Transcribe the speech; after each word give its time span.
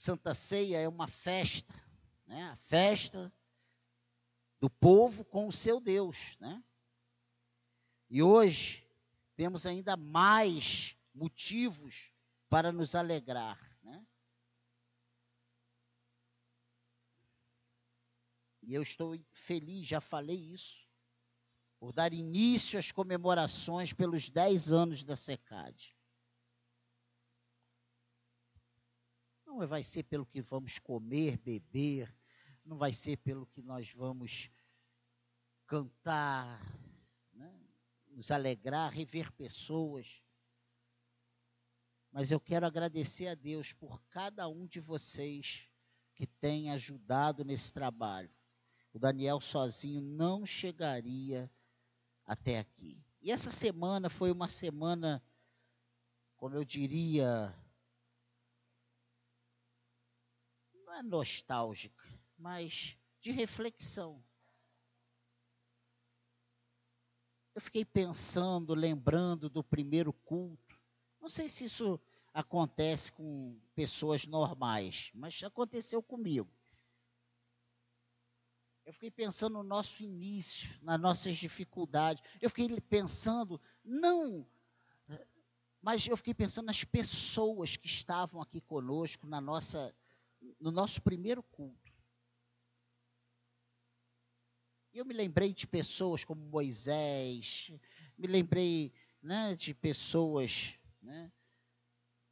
Santa 0.00 0.32
Ceia 0.32 0.78
é 0.78 0.88
uma 0.88 1.06
festa, 1.06 1.74
né? 2.26 2.44
A 2.44 2.56
festa 2.56 3.30
do 4.58 4.70
povo 4.70 5.26
com 5.26 5.46
o 5.46 5.52
seu 5.52 5.78
Deus, 5.78 6.38
né? 6.40 6.64
E 8.08 8.22
hoje 8.22 8.88
temos 9.36 9.66
ainda 9.66 9.98
mais 9.98 10.96
motivos 11.12 12.14
para 12.48 12.72
nos 12.72 12.94
alegrar, 12.94 13.60
né? 13.82 14.06
E 18.62 18.72
eu 18.72 18.80
estou 18.80 19.22
feliz, 19.34 19.86
já 19.86 20.00
falei 20.00 20.38
isso, 20.38 20.88
por 21.78 21.92
dar 21.92 22.14
início 22.14 22.78
às 22.78 22.90
comemorações 22.90 23.92
pelos 23.92 24.30
10 24.30 24.72
anos 24.72 25.02
da 25.02 25.14
SECAD. 25.14 25.94
Não 29.50 29.66
vai 29.66 29.82
ser 29.82 30.04
pelo 30.04 30.24
que 30.24 30.40
vamos 30.40 30.78
comer, 30.78 31.36
beber, 31.38 32.16
não 32.64 32.78
vai 32.78 32.92
ser 32.92 33.16
pelo 33.16 33.46
que 33.46 33.60
nós 33.60 33.90
vamos 33.90 34.48
cantar, 35.66 36.64
né? 37.32 37.60
nos 38.06 38.30
alegrar, 38.30 38.92
rever 38.92 39.32
pessoas. 39.32 40.22
Mas 42.12 42.30
eu 42.30 42.38
quero 42.38 42.64
agradecer 42.64 43.26
a 43.26 43.34
Deus 43.34 43.72
por 43.72 44.00
cada 44.04 44.48
um 44.48 44.68
de 44.68 44.78
vocês 44.78 45.68
que 46.14 46.28
tem 46.28 46.70
ajudado 46.70 47.44
nesse 47.44 47.72
trabalho. 47.72 48.30
O 48.92 49.00
Daniel 49.00 49.40
sozinho 49.40 50.00
não 50.00 50.46
chegaria 50.46 51.50
até 52.24 52.60
aqui. 52.60 53.04
E 53.20 53.32
essa 53.32 53.50
semana 53.50 54.08
foi 54.08 54.30
uma 54.30 54.46
semana, 54.46 55.20
como 56.36 56.54
eu 56.54 56.64
diria, 56.64 57.52
não 60.89 60.89
é 61.00 61.02
nostálgica, 61.02 62.06
mas 62.38 62.96
de 63.20 63.32
reflexão. 63.32 64.22
Eu 67.54 67.60
fiquei 67.60 67.84
pensando, 67.84 68.74
lembrando 68.74 69.48
do 69.48 69.64
primeiro 69.64 70.12
culto. 70.12 70.78
Não 71.20 71.28
sei 71.28 71.48
se 71.48 71.64
isso 71.64 71.98
acontece 72.32 73.12
com 73.12 73.58
pessoas 73.74 74.26
normais, 74.26 75.10
mas 75.14 75.42
aconteceu 75.42 76.02
comigo. 76.02 76.50
Eu 78.84 78.92
fiquei 78.92 79.10
pensando 79.10 79.54
no 79.54 79.62
nosso 79.62 80.02
início, 80.02 80.68
nas 80.82 81.00
nossas 81.00 81.36
dificuldades. 81.36 82.22
Eu 82.40 82.50
fiquei 82.50 82.80
pensando, 82.80 83.60
não, 83.84 84.46
mas 85.82 86.06
eu 86.06 86.16
fiquei 86.16 86.34
pensando 86.34 86.66
nas 86.66 86.84
pessoas 86.84 87.76
que 87.76 87.86
estavam 87.86 88.40
aqui 88.40 88.60
conosco 88.60 89.26
na 89.26 89.40
nossa 89.40 89.94
no 90.60 90.70
nosso 90.70 91.00
primeiro 91.00 91.42
culto. 91.42 91.90
E 94.92 94.98
eu 94.98 95.04
me 95.04 95.14
lembrei 95.14 95.54
de 95.54 95.66
pessoas 95.66 96.24
como 96.24 96.42
Moisés, 96.42 97.72
me 98.18 98.26
lembrei 98.26 98.92
né, 99.22 99.54
de 99.54 99.72
pessoas 99.72 100.74
né, 101.00 101.32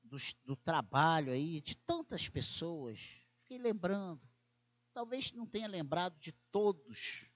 do, 0.03 0.17
do 0.45 0.57
trabalho 0.57 1.33
aí, 1.33 1.61
de 1.61 1.77
tantas 1.77 2.29
pessoas. 2.29 3.01
Fiquei 3.43 3.59
lembrando. 3.59 4.21
Talvez 4.93 5.33
não 5.33 5.47
tenha 5.47 5.69
lembrado 5.69 6.19
de 6.19 6.33
todos, 6.51 7.31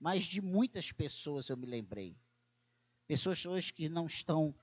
mas 0.00 0.24
de 0.24 0.40
muitas 0.40 0.90
pessoas 0.90 1.48
eu 1.48 1.56
me 1.56 1.66
lembrei. 1.66 2.16
Pessoas 3.06 3.44
hoje 3.44 3.72
que 3.72 3.88
não 3.88 4.06
estão 4.06 4.54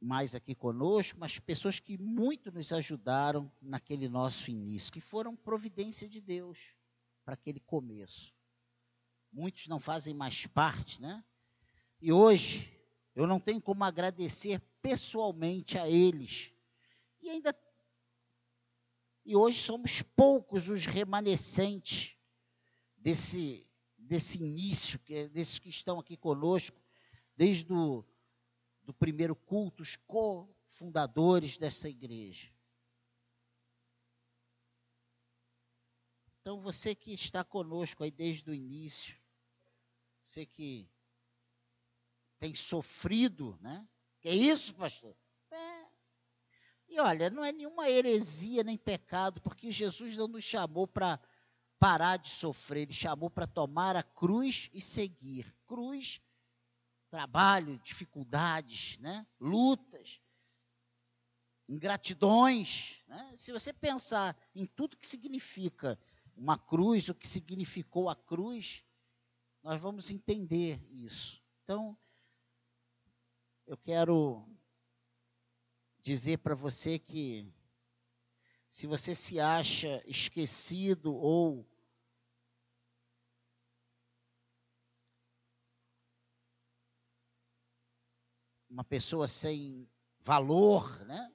mais 0.00 0.34
aqui 0.34 0.54
conosco, 0.54 1.18
mas 1.18 1.38
pessoas 1.38 1.80
que 1.80 1.98
muito 1.98 2.52
nos 2.52 2.72
ajudaram 2.72 3.50
naquele 3.60 4.08
nosso 4.08 4.50
início, 4.50 4.92
que 4.92 5.00
foram 5.00 5.34
providência 5.34 6.08
de 6.08 6.20
Deus 6.20 6.74
para 7.24 7.34
aquele 7.34 7.60
começo. 7.60 8.32
Muitos 9.32 9.66
não 9.66 9.78
fazem 9.78 10.14
mais 10.14 10.46
parte, 10.46 11.00
né? 11.00 11.22
E 12.00 12.12
hoje 12.12 12.72
eu 13.14 13.26
não 13.26 13.40
tenho 13.40 13.60
como 13.60 13.84
agradecer 13.84 14.60
pessoalmente 14.80 15.76
a 15.76 15.88
eles. 15.88 16.52
E 17.20 17.28
ainda 17.28 17.54
e 19.24 19.36
hoje 19.36 19.60
somos 19.60 20.00
poucos 20.00 20.70
os 20.70 20.86
remanescentes 20.86 22.16
desse 22.96 23.66
desse 23.98 24.38
início, 24.38 24.98
desses 25.32 25.58
que 25.58 25.68
estão 25.68 25.98
aqui 25.98 26.16
conosco 26.16 26.80
desde 27.36 27.70
o 27.72 28.02
do 28.88 28.94
primeiro 28.94 29.36
culto, 29.36 29.82
os 29.82 29.96
cofundadores 29.96 31.58
dessa 31.58 31.90
igreja. 31.90 32.50
Então, 36.40 36.62
você 36.62 36.94
que 36.94 37.12
está 37.12 37.44
conosco 37.44 38.02
aí 38.02 38.10
desde 38.10 38.48
o 38.48 38.54
início, 38.54 39.14
você 40.22 40.46
que 40.46 40.90
tem 42.38 42.54
sofrido, 42.54 43.58
né? 43.60 43.86
Que 44.20 44.30
é 44.30 44.34
isso, 44.34 44.74
pastor? 44.74 45.14
É. 45.50 45.86
E 46.88 46.98
olha, 46.98 47.28
não 47.28 47.44
é 47.44 47.52
nenhuma 47.52 47.90
heresia 47.90 48.64
nem 48.64 48.78
pecado, 48.78 49.38
porque 49.42 49.70
Jesus 49.70 50.16
não 50.16 50.28
nos 50.28 50.44
chamou 50.44 50.88
para 50.88 51.20
parar 51.78 52.16
de 52.16 52.30
sofrer, 52.30 52.84
ele 52.84 52.94
chamou 52.94 53.28
para 53.28 53.46
tomar 53.46 53.96
a 53.96 54.02
cruz 54.02 54.70
e 54.72 54.80
seguir. 54.80 55.54
Cruz 55.66 56.22
trabalho, 57.10 57.78
dificuldades, 57.78 58.98
né? 58.98 59.26
lutas, 59.40 60.20
ingratidões. 61.68 63.02
Né? 63.06 63.34
Se 63.36 63.52
você 63.52 63.72
pensar 63.72 64.36
em 64.54 64.66
tudo 64.66 64.96
que 64.96 65.06
significa 65.06 65.98
uma 66.36 66.58
cruz, 66.58 67.08
o 67.08 67.14
que 67.14 67.26
significou 67.26 68.08
a 68.08 68.16
cruz, 68.16 68.84
nós 69.62 69.80
vamos 69.80 70.10
entender 70.10 70.80
isso. 70.90 71.42
Então, 71.64 71.98
eu 73.66 73.76
quero 73.76 74.48
dizer 76.00 76.38
para 76.38 76.54
você 76.54 76.98
que 76.98 77.52
se 78.68 78.86
você 78.86 79.14
se 79.14 79.40
acha 79.40 80.02
esquecido 80.06 81.14
ou 81.14 81.66
uma 88.78 88.84
pessoa 88.84 89.26
sem 89.26 89.90
valor, 90.20 91.04
né? 91.04 91.32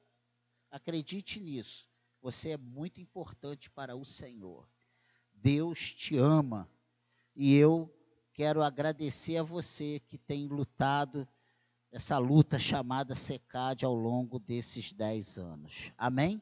Acredite 0.71 1.41
nisso. 1.41 1.85
Você 2.21 2.51
é 2.51 2.57
muito 2.57 3.01
importante 3.01 3.69
para 3.69 3.97
o 3.97 4.05
Senhor. 4.05 4.65
Deus 5.33 5.93
te 5.93 6.17
ama. 6.17 6.69
E 7.35 7.53
eu 7.53 7.93
quero 8.31 8.63
agradecer 8.63 9.35
a 9.35 9.43
você 9.43 9.99
que 10.07 10.17
tem 10.17 10.47
lutado 10.47 11.27
essa 11.91 12.17
luta 12.17 12.57
chamada 12.57 13.13
SECAD 13.13 13.83
ao 13.83 13.93
longo 13.93 14.39
desses 14.39 14.93
dez 14.93 15.37
anos. 15.37 15.91
Amém? 15.97 16.41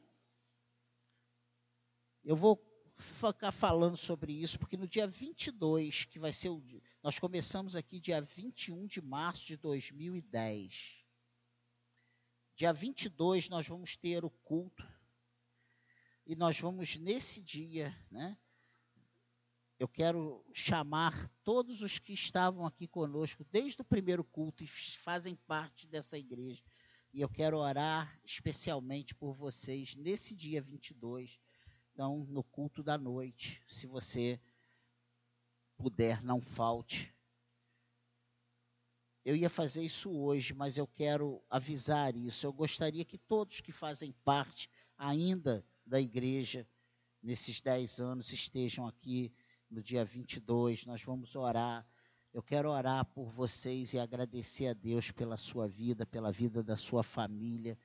Eu 2.22 2.36
vou 2.36 2.56
ficar 3.02 3.52
falando 3.52 3.96
sobre 3.96 4.32
isso, 4.32 4.58
porque 4.58 4.76
no 4.76 4.88
dia 4.88 5.06
22, 5.06 6.06
que 6.06 6.18
vai 6.18 6.32
ser 6.32 6.48
o. 6.48 6.62
Nós 7.02 7.18
começamos 7.18 7.76
aqui 7.76 8.00
dia 8.00 8.20
21 8.20 8.86
de 8.86 9.02
março 9.02 9.46
de 9.46 9.56
2010. 9.56 11.04
Dia 12.54 12.72
22 12.72 13.48
nós 13.48 13.66
vamos 13.66 13.96
ter 13.96 14.24
o 14.24 14.30
culto. 14.30 14.86
E 16.24 16.36
nós 16.36 16.58
vamos 16.60 16.96
nesse 16.96 17.42
dia, 17.42 17.94
né? 18.10 18.38
Eu 19.78 19.88
quero 19.88 20.46
chamar 20.52 21.28
todos 21.42 21.82
os 21.82 21.98
que 21.98 22.12
estavam 22.12 22.64
aqui 22.64 22.86
conosco 22.86 23.44
desde 23.50 23.82
o 23.82 23.84
primeiro 23.84 24.22
culto 24.22 24.62
e 24.62 24.68
fazem 24.68 25.34
parte 25.34 25.88
dessa 25.88 26.16
igreja. 26.16 26.62
E 27.12 27.20
eu 27.20 27.28
quero 27.28 27.58
orar 27.58 28.16
especialmente 28.24 29.12
por 29.12 29.34
vocês 29.34 29.96
nesse 29.96 30.36
dia 30.36 30.62
22 30.62 31.40
então, 31.92 32.24
no 32.30 32.42
culto 32.42 32.82
da 32.82 32.96
noite, 32.96 33.62
se 33.66 33.86
você 33.86 34.40
puder, 35.76 36.22
não 36.22 36.40
falte. 36.40 37.14
Eu 39.24 39.36
ia 39.36 39.50
fazer 39.50 39.82
isso 39.82 40.10
hoje, 40.10 40.54
mas 40.54 40.78
eu 40.78 40.86
quero 40.86 41.42
avisar 41.50 42.16
isso. 42.16 42.46
Eu 42.46 42.52
gostaria 42.52 43.04
que 43.04 43.18
todos 43.18 43.60
que 43.60 43.70
fazem 43.70 44.12
parte 44.24 44.70
ainda 44.96 45.64
da 45.84 46.00
igreja 46.00 46.66
nesses 47.22 47.60
dez 47.60 48.00
anos 48.00 48.32
estejam 48.32 48.86
aqui 48.86 49.32
no 49.70 49.82
dia 49.82 50.04
22. 50.04 50.86
Nós 50.86 51.02
vamos 51.02 51.36
orar. 51.36 51.86
Eu 52.32 52.42
quero 52.42 52.70
orar 52.70 53.04
por 53.04 53.28
vocês 53.28 53.92
e 53.92 53.98
agradecer 53.98 54.68
a 54.68 54.72
Deus 54.72 55.10
pela 55.10 55.36
sua 55.36 55.68
vida, 55.68 56.06
pela 56.06 56.32
vida 56.32 56.62
da 56.62 56.76
sua 56.76 57.02
família. 57.02 57.78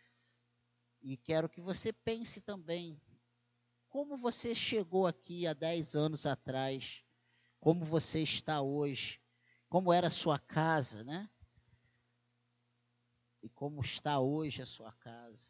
E 1.01 1.18
quero 1.18 1.50
que 1.50 1.62
você 1.62 1.92
pense 1.92 2.39
também 2.42 3.00
como 3.89 4.17
você 4.17 4.53
chegou 4.53 5.07
aqui 5.07 5.47
há 5.47 5.53
10 5.53 5.95
anos 5.95 6.25
atrás, 6.25 7.03
como 7.59 7.85
você 7.85 8.21
está 8.21 8.61
hoje, 8.61 9.19
como 9.69 9.91
era 9.91 10.07
a 10.07 10.11
sua 10.11 10.39
casa, 10.39 11.03
né? 11.03 11.29
e 13.47 13.49
como 13.49 13.81
está 13.81 14.19
hoje 14.19 14.61
a 14.61 14.65
sua 14.65 14.91
casa. 14.91 15.49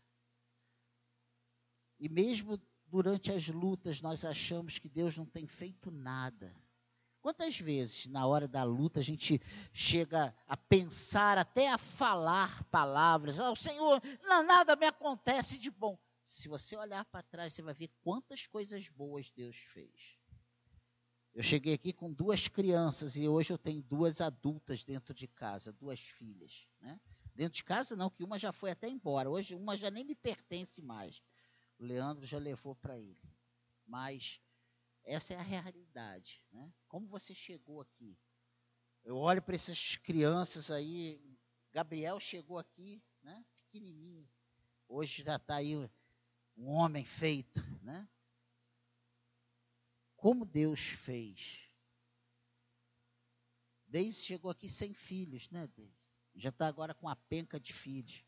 E 2.00 2.08
mesmo 2.08 2.62
durante 2.86 3.32
as 3.32 3.48
lutas 3.48 4.02
nós 4.02 4.24
achamos 4.24 4.78
que 4.78 4.88
Deus 4.88 5.18
não 5.18 5.26
tem 5.26 5.48
feito 5.48 5.90
nada. 5.90 6.56
Quantas 7.20 7.58
vezes 7.58 8.06
na 8.06 8.26
hora 8.26 8.48
da 8.48 8.64
luta 8.64 9.00
a 9.00 9.04
gente 9.04 9.42
chega 9.74 10.34
a 10.48 10.56
pensar, 10.56 11.38
até 11.38 11.70
a 11.70 11.78
falar 11.78 12.64
palavras, 12.66 13.40
ah, 13.40 13.52
o 13.52 13.56
Senhor, 13.56 14.02
nada 14.24 14.76
me 14.76 14.86
acontece 14.86 15.58
de 15.58 15.72
bom. 15.72 15.98
Se 16.28 16.50
você 16.50 16.76
olhar 16.76 17.06
para 17.06 17.24
trás, 17.24 17.54
você 17.54 17.62
vai 17.62 17.74
ver 17.74 17.90
quantas 18.02 18.46
coisas 18.46 18.90
boas 18.90 19.32
Deus 19.32 19.56
fez. 19.56 20.20
Eu 21.34 21.42
cheguei 21.42 21.74
aqui 21.74 21.94
com 21.94 22.12
duas 22.12 22.50
crianças 22.50 23.16
e 23.16 23.30
hoje 23.30 23.54
eu 23.54 23.58
tenho 23.58 23.82
duas 23.82 24.20
adultas 24.20 24.84
dentro 24.84 25.14
de 25.14 25.26
casa, 25.26 25.72
duas 25.72 26.02
filhas. 26.02 26.68
Né? 26.82 27.00
Dentro 27.34 27.56
de 27.56 27.64
casa 27.64 27.96
não, 27.96 28.10
que 28.10 28.26
uma 28.26 28.38
já 28.38 28.52
foi 28.52 28.72
até 28.72 28.90
embora. 28.90 29.30
Hoje 29.30 29.56
uma 29.56 29.78
já 29.78 29.90
nem 29.90 30.04
me 30.04 30.16
pertence 30.16 30.82
mais. 30.82 31.22
O 31.80 31.86
Leandro 31.86 32.26
já 32.26 32.38
levou 32.38 32.76
para 32.76 33.00
ele. 33.00 33.22
Mas 33.86 34.42
essa 35.06 35.34
é 35.34 35.38
a 35.38 35.42
realidade. 35.42 36.44
Né? 36.52 36.74
Como 36.90 37.08
você 37.08 37.34
chegou 37.34 37.80
aqui? 37.80 38.18
Eu 39.06 39.16
olho 39.16 39.42
para 39.42 39.56
essas 39.56 39.96
crianças 39.96 40.70
aí. 40.70 41.22
Gabriel 41.72 42.20
chegou 42.20 42.58
aqui, 42.58 43.02
né? 43.24 43.46
pequenininho. 43.56 44.28
Hoje 44.90 45.24
já 45.24 45.38
está 45.38 45.56
aí 45.56 45.90
um 46.58 46.70
homem 46.70 47.06
feito, 47.06 47.62
né? 47.84 48.10
Como 50.16 50.44
Deus 50.44 50.80
fez. 50.80 51.70
Deise 53.86 54.26
chegou 54.26 54.50
aqui 54.50 54.68
sem 54.68 54.94
filhos, 54.94 55.50
né, 55.50 55.68
Deise? 55.68 55.96
Já 56.36 56.50
está 56.50 56.68
agora 56.68 56.94
com 56.94 57.08
a 57.08 57.16
penca 57.16 57.60
de 57.60 57.72
filhos. 57.72 58.26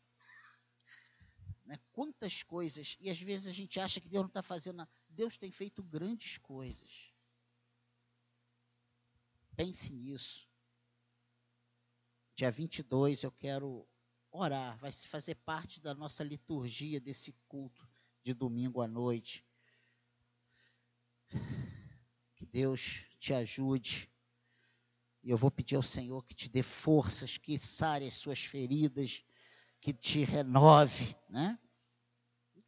Né? 1.64 1.78
Quantas 1.92 2.42
coisas, 2.42 2.96
e 3.00 3.10
às 3.10 3.20
vezes 3.20 3.48
a 3.48 3.52
gente 3.52 3.78
acha 3.78 4.00
que 4.00 4.08
Deus 4.08 4.22
não 4.22 4.28
está 4.28 4.42
fazendo 4.42 4.76
nada. 4.76 4.90
Deus 5.08 5.36
tem 5.36 5.50
feito 5.50 5.82
grandes 5.82 6.38
coisas. 6.38 7.12
Pense 9.56 9.92
nisso. 9.92 10.48
Dia 12.34 12.50
22 12.50 13.22
eu 13.22 13.32
quero 13.32 13.86
orar, 14.30 14.78
vai 14.78 14.90
fazer 14.92 15.34
parte 15.34 15.80
da 15.80 15.94
nossa 15.94 16.24
liturgia 16.24 17.00
desse 17.00 17.32
culto 17.46 17.89
de 18.22 18.34
domingo 18.34 18.80
à 18.80 18.88
noite. 18.88 19.44
Que 22.36 22.46
Deus 22.46 23.06
te 23.18 23.32
ajude. 23.32 24.10
E 25.22 25.30
eu 25.30 25.36
vou 25.36 25.50
pedir 25.50 25.76
ao 25.76 25.82
Senhor 25.82 26.24
que 26.24 26.34
te 26.34 26.48
dê 26.48 26.62
forças, 26.62 27.36
que 27.36 27.58
sare 27.58 28.06
as 28.06 28.14
suas 28.14 28.42
feridas, 28.42 29.22
que 29.80 29.92
te 29.92 30.24
renove, 30.24 31.14
né? 31.28 31.58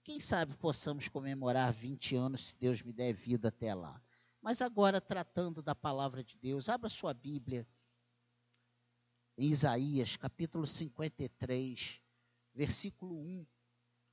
Quem 0.04 0.18
sabe 0.18 0.56
possamos 0.56 1.08
comemorar 1.08 1.72
20 1.72 2.16
anos, 2.16 2.48
se 2.48 2.58
Deus 2.58 2.82
me 2.82 2.92
der 2.92 3.14
vida 3.14 3.48
até 3.48 3.72
lá. 3.72 4.02
Mas 4.40 4.60
agora, 4.60 5.00
tratando 5.00 5.62
da 5.62 5.74
palavra 5.74 6.24
de 6.24 6.36
Deus, 6.36 6.68
abra 6.68 6.88
sua 6.88 7.14
Bíblia 7.14 7.66
em 9.38 9.48
Isaías, 9.48 10.16
capítulo 10.16 10.66
53, 10.66 12.02
versículo 12.52 13.16
1 13.16 13.46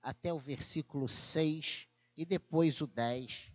até 0.01 0.34
o 0.34 0.40
versículo 0.40 1.07
6 1.07 1.88
e 2.16 2.25
depois 2.25 2.81
o 2.81 2.88
10. 2.88 3.51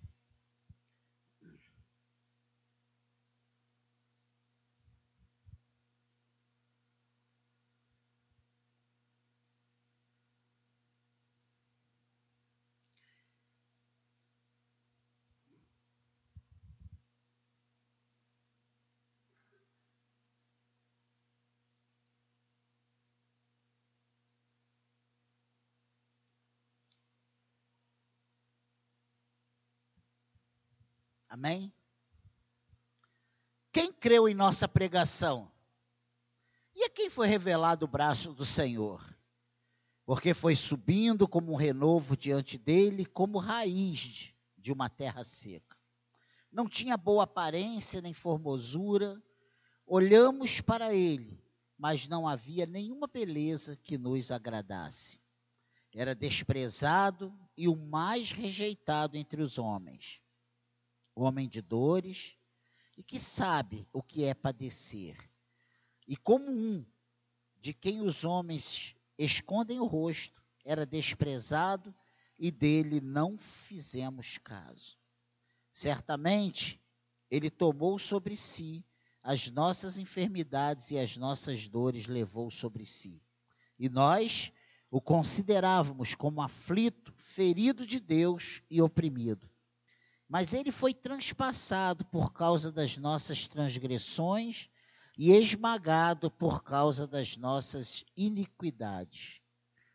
Amém? 31.35 31.75
Quem 33.73 33.93
creu 33.93 34.29
em 34.29 34.35
nossa 34.35 34.69
pregação? 34.69 35.51
E 36.77 36.85
a 36.85 36.89
quem 36.89 37.11
foi 37.11 37.27
revelado 37.27 37.87
o 37.87 37.89
braço 37.89 38.33
do 38.33 38.47
Senhor? 38.47 39.05
Porque 40.07 40.33
foi 40.33 40.55
subindo 40.55 41.27
como 41.27 41.51
um 41.51 41.57
renovo 41.57 42.17
diante 42.17 42.57
dele, 42.57 43.05
como 43.05 43.39
raiz 43.39 44.33
de 44.57 44.71
uma 44.71 44.89
terra 44.89 45.25
seca. 45.25 45.77
Não 46.53 46.69
tinha 46.69 46.97
boa 46.97 47.25
aparência 47.25 48.01
nem 48.01 48.15
formosura. 48.15 49.21
Olhamos 49.85 50.61
para 50.61 50.95
ele, 50.95 51.45
mas 51.77 52.07
não 52.07 52.29
havia 52.29 52.65
nenhuma 52.65 53.09
beleza 53.09 53.75
que 53.75 53.99
nos 53.99 54.31
agradasse. 54.31 55.19
Era 55.93 56.15
desprezado 56.15 57.37
e 57.57 57.67
o 57.67 57.75
mais 57.75 58.31
rejeitado 58.31 59.17
entre 59.17 59.43
os 59.43 59.59
homens 59.59 60.23
homem 61.15 61.49
de 61.49 61.61
dores 61.61 62.37
e 62.97 63.03
que 63.03 63.21
sabe 63.21 63.89
o 63.93 64.03
que 64.03 64.25
é 64.25 64.35
padecer. 64.35 65.17
E 66.07 66.17
como 66.17 66.51
um 66.51 66.85
de 67.61 67.73
quem 67.73 68.01
os 68.01 68.25
homens 68.25 68.95
escondem 69.19 69.81
o 69.81 69.87
rosto, 69.87 70.43
era 70.65 70.85
desprezado 70.85 71.95
e 72.39 72.51
dele 72.51 73.01
não 73.01 73.39
fizemos 73.39 74.39
caso. 74.39 74.99
Certamente 75.73 76.81
ele 77.31 77.51
tomou 77.51 77.99
sobre 77.99 78.37
si 78.37 78.85
as 79.23 79.49
nossas 79.51 79.97
enfermidades 79.99 80.91
e 80.91 80.99
as 80.99 81.17
nossas 81.17 81.67
dores 81.67 82.07
levou 82.07 82.51
sobre 82.51 82.85
si. 82.85 83.23
E 83.79 83.89
nós 83.89 84.53
o 84.91 85.01
considerávamos 85.01 86.15
como 86.15 86.43
aflito, 86.43 87.13
ferido 87.17 87.87
de 87.87 87.99
Deus 87.99 88.63
e 88.71 88.81
oprimido. 88.81 89.51
Mas 90.29 90.55
ele 90.55 90.73
foi 90.73 90.95
transpassado 90.95 92.05
por 92.07 92.33
causa 92.33 92.73
das 92.73 92.97
nossas 92.97 93.47
transgressões 93.47 94.69
e 95.17 95.33
esmagado 95.33 96.31
por 96.31 96.63
causa 96.63 97.07
das 97.07 97.37
nossas 97.37 98.05
iniquidades. 98.17 99.41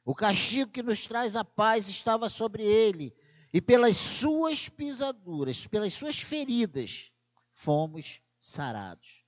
O 0.05 0.15
castigo 0.15 0.71
que 0.71 0.83
nos 0.83 1.05
traz 1.05 1.35
a 1.35 1.43
paz 1.43 1.89
estava 1.89 2.29
sobre 2.29 2.63
ele, 2.63 3.13
e 3.51 3.59
pelas 3.59 3.97
suas 3.97 4.69
pisaduras, 4.69 5.65
pelas 5.65 5.93
suas 5.93 6.19
feridas, 6.19 7.11
fomos 7.51 8.21
sarados. 8.39 9.23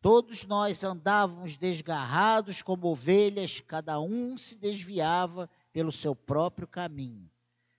Todos 0.00 0.44
nós 0.44 0.82
andávamos 0.82 1.56
desgarrados 1.56 2.62
como 2.62 2.88
ovelhas, 2.88 3.60
cada 3.60 4.00
um 4.00 4.36
se 4.36 4.56
desviava 4.56 5.48
pelo 5.72 5.92
seu 5.92 6.14
próprio 6.14 6.66
caminho 6.66 7.30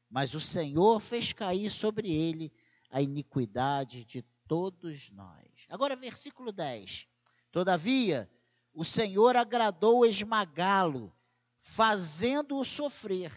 mas 0.10 0.34
o 0.34 0.42
Senhor 0.42 1.00
fez 1.00 1.32
cair 1.32 1.70
sobre 1.70 2.12
ele 2.12 2.52
a 2.90 3.02
iniquidade 3.02 4.04
de 4.04 4.24
todos 4.48 5.12
nós. 5.12 5.48
Agora, 5.70 5.96
versículo 5.96 6.52
10. 6.52 7.08
Todavia, 7.52 8.30
o 8.74 8.84
Senhor 8.84 9.36
agradou 9.36 10.06
esmagá-lo, 10.06 11.14
fazendo-o 11.58 12.66
sofrer. 12.66 13.32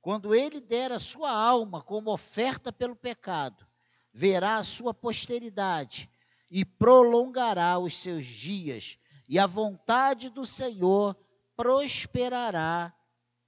Quando 0.00 0.34
ele 0.34 0.60
der 0.60 0.92
a 0.92 0.98
sua 0.98 1.30
alma 1.30 1.82
como 1.82 2.10
oferta 2.10 2.72
pelo 2.72 2.96
pecado, 2.96 3.66
verá 4.12 4.56
a 4.56 4.64
sua 4.64 4.94
posteridade 4.94 6.10
e 6.50 6.64
prolongará 6.64 7.78
os 7.78 7.94
seus 7.94 8.24
dias, 8.24 8.98
e 9.28 9.38
a 9.38 9.46
vontade 9.46 10.30
do 10.30 10.46
Senhor 10.46 11.16
prosperará 11.54 12.94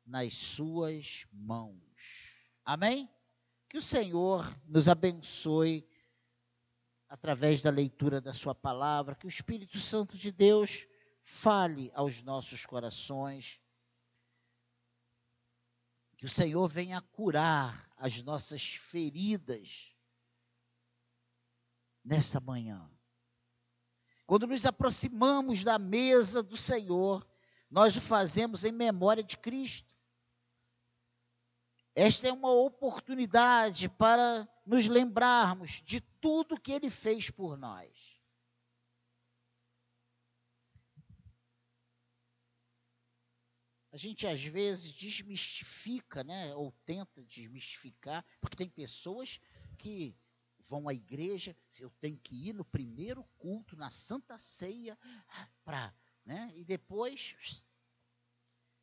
nas 0.04 0.35
suas 0.35 1.26
mãos. 1.33 1.91
Amém? 2.64 3.11
Que 3.69 3.78
o 3.78 3.83
Senhor 3.83 4.54
nos 4.66 4.88
abençoe 4.88 5.88
através 7.09 7.61
da 7.61 7.71
leitura 7.71 8.21
da 8.21 8.33
Sua 8.33 8.54
palavra, 8.54 9.14
que 9.14 9.26
o 9.26 9.28
Espírito 9.28 9.78
Santo 9.78 10.16
de 10.16 10.33
Deus 10.33 10.87
fale 11.23 11.90
aos 11.95 12.23
nossos 12.23 12.64
corações, 12.64 13.61
que 16.16 16.26
o 16.26 16.31
Senhor 16.31 16.69
venha 16.69 17.00
curar 17.00 17.90
as 17.97 18.23
nossas 18.23 18.75
feridas 18.75 19.92
nessa 22.04 22.40
manhã. 22.40 22.90
Quando 24.26 24.47
nos 24.47 24.64
aproximamos 24.64 25.64
da 25.64 25.78
mesa 25.78 26.42
do 26.42 26.57
Senhor, 26.57 27.26
nós 27.71 27.97
o 27.97 28.00
fazemos 28.00 28.64
em 28.64 28.73
memória 28.73 29.23
de 29.23 29.37
Cristo. 29.37 29.91
Esta 31.94 32.28
é 32.28 32.32
uma 32.32 32.50
oportunidade 32.50 33.88
para 33.88 34.49
nos 34.64 34.88
lembrarmos 34.88 35.82
de 35.84 36.00
tudo 36.20 36.61
que 36.61 36.72
ele 36.72 36.88
fez 36.88 37.30
por 37.30 37.56
nós. 37.58 38.12
a 43.92 43.96
gente 43.99 44.26
às 44.26 44.42
vezes 44.42 44.90
desmistifica, 44.90 46.25
né? 46.25 46.54
Ou 46.54 46.72
tenta 46.87 47.22
desmistificar, 47.25 48.25
porque 48.40 48.56
tem 48.56 48.68
pessoas 48.68 49.38
que 49.78 50.16
vão 50.61 50.88
à 50.88 50.94
igreja, 50.94 51.54
eu 51.78 51.90
tenho 52.00 52.18
que 52.18 52.49
ir 52.49 52.54
no 52.54 52.64
primeiro 52.64 53.22
culto, 53.37 53.76
na 53.76 53.90
Santa 53.90 54.38
Ceia, 54.38 54.99
para, 55.62 55.94
né? 56.25 56.50
E 56.54 56.64
depois, 56.64 57.62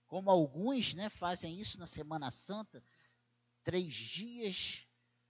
como 0.05 0.29
alguns, 0.29 0.93
né, 0.93 1.09
fazem 1.09 1.59
isso 1.59 1.79
na 1.79 1.87
Semana 1.87 2.29
Santa, 2.29 2.83
três 3.69 3.93
dias 3.93 4.88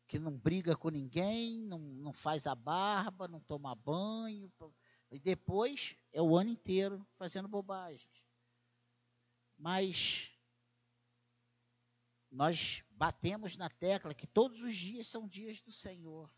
que 0.07 0.17
não 0.17 0.31
briga 0.31 0.73
com 0.73 0.87
ninguém, 0.87 1.59
não, 1.59 1.77
não 1.77 2.13
faz 2.13 2.47
a 2.47 2.55
barba, 2.55 3.27
não 3.27 3.41
toma 3.41 3.75
banho, 3.75 4.49
e 5.11 5.19
depois 5.19 5.97
é 6.13 6.21
o 6.21 6.37
ano 6.37 6.49
inteiro 6.49 7.05
fazendo 7.17 7.49
bobagens. 7.49 8.23
Mas 9.57 10.31
nós 12.31 12.81
batemos 12.91 13.57
na 13.57 13.69
tecla 13.69 14.15
que 14.15 14.25
todos 14.25 14.63
os 14.63 14.73
dias 14.73 15.05
são 15.05 15.27
dias 15.27 15.59
do 15.59 15.73
Senhor. 15.73 16.33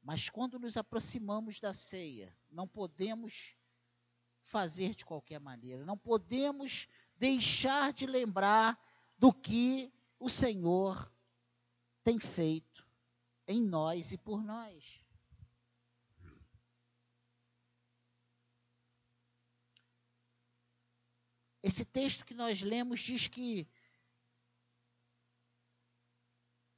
Mas 0.00 0.30
quando 0.30 0.58
nos 0.58 0.78
aproximamos 0.78 1.60
da 1.60 1.74
ceia, 1.74 2.34
não 2.50 2.66
podemos 2.66 3.54
fazer 4.40 4.94
de 4.94 5.04
qualquer 5.04 5.38
maneira, 5.38 5.84
não 5.84 5.98
podemos 5.98 6.88
deixar 7.16 7.92
de 7.92 8.06
lembrar 8.06 8.78
do 9.18 9.32
que 9.32 9.92
o 10.18 10.28
Senhor 10.28 11.10
tem 12.02 12.18
feito 12.18 12.86
em 13.46 13.60
nós 13.62 14.12
e 14.12 14.18
por 14.18 14.42
nós. 14.42 15.00
Esse 21.62 21.84
texto 21.84 22.26
que 22.26 22.34
nós 22.34 22.60
lemos 22.60 23.00
diz 23.00 23.26
que 23.26 23.66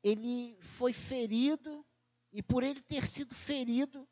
ele 0.00 0.56
foi 0.62 0.92
ferido 0.92 1.84
e 2.32 2.40
por 2.40 2.62
ele 2.62 2.80
ter 2.80 3.04
sido 3.04 3.34
ferido, 3.34 4.08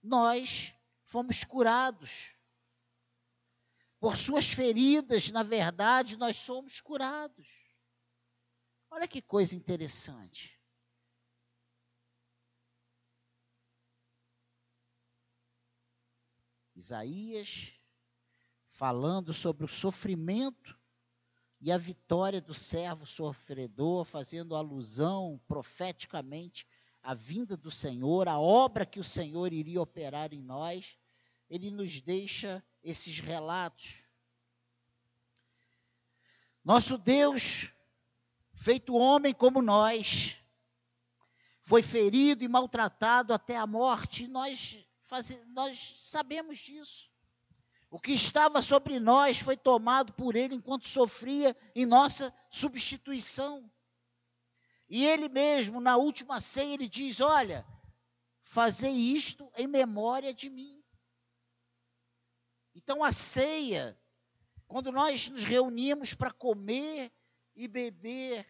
nós 0.00 0.72
fomos 1.02 1.42
curados. 1.42 2.37
Por 4.00 4.16
suas 4.16 4.50
feridas, 4.50 5.30
na 5.30 5.42
verdade, 5.42 6.16
nós 6.16 6.36
somos 6.36 6.80
curados. 6.80 7.48
Olha 8.90 9.08
que 9.08 9.20
coisa 9.20 9.56
interessante. 9.56 10.58
Isaías, 16.76 17.72
falando 18.68 19.32
sobre 19.32 19.64
o 19.64 19.68
sofrimento 19.68 20.78
e 21.60 21.72
a 21.72 21.76
vitória 21.76 22.40
do 22.40 22.54
servo 22.54 23.04
sofredor, 23.04 24.04
fazendo 24.04 24.54
alusão 24.54 25.40
profeticamente 25.48 26.64
a 27.02 27.14
vinda 27.14 27.56
do 27.56 27.70
Senhor, 27.70 28.28
a 28.28 28.38
obra 28.38 28.86
que 28.86 29.00
o 29.00 29.04
Senhor 29.04 29.52
iria 29.52 29.82
operar 29.82 30.32
em 30.32 30.40
nós, 30.40 30.96
ele 31.50 31.70
nos 31.70 32.00
deixa 32.00 32.64
esses 32.82 33.18
relatos. 33.18 34.04
Nosso 36.64 36.98
Deus, 36.98 37.72
feito 38.52 38.94
homem 38.94 39.32
como 39.32 39.62
nós, 39.62 40.36
foi 41.62 41.82
ferido 41.82 42.44
e 42.44 42.48
maltratado 42.48 43.32
até 43.32 43.56
a 43.56 43.66
morte, 43.66 44.26
nós, 44.26 44.84
faz, 45.02 45.30
nós 45.48 45.96
sabemos 46.02 46.58
disso. 46.58 47.10
O 47.90 47.98
que 47.98 48.12
estava 48.12 48.60
sobre 48.60 49.00
nós 49.00 49.38
foi 49.38 49.56
tomado 49.56 50.12
por 50.12 50.36
ele 50.36 50.54
enquanto 50.54 50.86
sofria 50.86 51.56
em 51.74 51.86
nossa 51.86 52.34
substituição. 52.50 53.70
E 54.88 55.04
ele 55.04 55.28
mesmo, 55.28 55.80
na 55.80 55.96
última 55.96 56.40
ceia, 56.40 56.74
ele 56.74 56.88
diz: 56.88 57.20
Olha, 57.20 57.66
fazei 58.40 58.92
isto 58.92 59.50
em 59.56 59.66
memória 59.66 60.32
de 60.32 60.50
mim. 60.50 60.77
Então 62.78 63.02
a 63.02 63.10
ceia, 63.10 64.00
quando 64.68 64.92
nós 64.92 65.28
nos 65.28 65.42
reunimos 65.42 66.14
para 66.14 66.32
comer 66.32 67.12
e 67.56 67.66
beber 67.66 68.48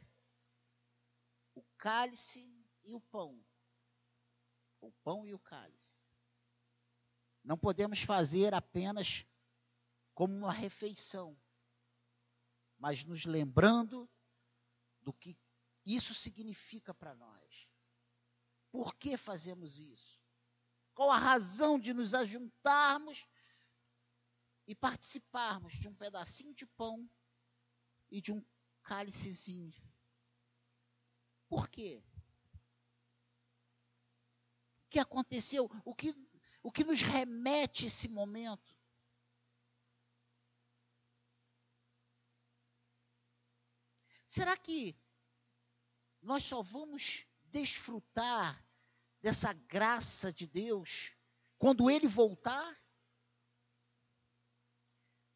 o 1.55 1.63
cálice 1.79 2.47
e 2.85 2.95
o 2.95 3.01
pão, 3.01 3.43
o 4.83 4.93
pão 5.03 5.27
e 5.27 5.33
o 5.33 5.39
cálice, 5.39 5.99
não 7.43 7.57
podemos 7.57 8.03
fazer 8.03 8.53
apenas 8.53 9.27
como 10.13 10.37
uma 10.37 10.53
refeição, 10.53 11.35
mas 12.79 13.05
nos 13.05 13.25
lembrando 13.25 14.07
do 15.01 15.11
que 15.11 15.39
isso 15.87 16.15
significa 16.15 16.93
para 16.93 17.15
nós. 17.15 17.67
Por 18.71 18.95
que 18.95 19.17
fazemos 19.17 19.79
isso? 19.79 20.21
Qual 20.93 21.11
a 21.11 21.17
razão 21.17 21.79
de 21.81 21.95
nos 21.95 22.13
ajuntarmos 22.13 23.27
e 24.69 24.75
participarmos 24.75 25.73
de 25.73 25.89
um 25.89 25.95
pedacinho 25.95 26.55
de 26.55 26.67
pão 26.67 27.11
e 28.11 28.21
de 28.21 28.31
um 28.31 28.45
cálicezinho? 28.83 29.73
Por 31.49 31.71
quê? 31.71 32.05
O 34.85 34.89
que 34.91 34.99
aconteceu? 34.99 35.71
O 35.87 35.95
que, 35.95 36.15
o 36.63 36.71
que 36.71 36.85
nos 36.85 37.01
remete 37.01 37.87
esse 37.87 38.09
momento? 38.09 38.77
Será 44.27 44.55
que 44.55 44.95
nós 46.21 46.45
só 46.45 46.61
vamos 46.61 47.27
desfrutar 47.45 48.63
dessa 49.23 49.55
graça 49.55 50.31
de 50.31 50.47
Deus 50.47 51.17
quando 51.57 51.91
Ele 51.91 52.07
voltar? 52.07 52.79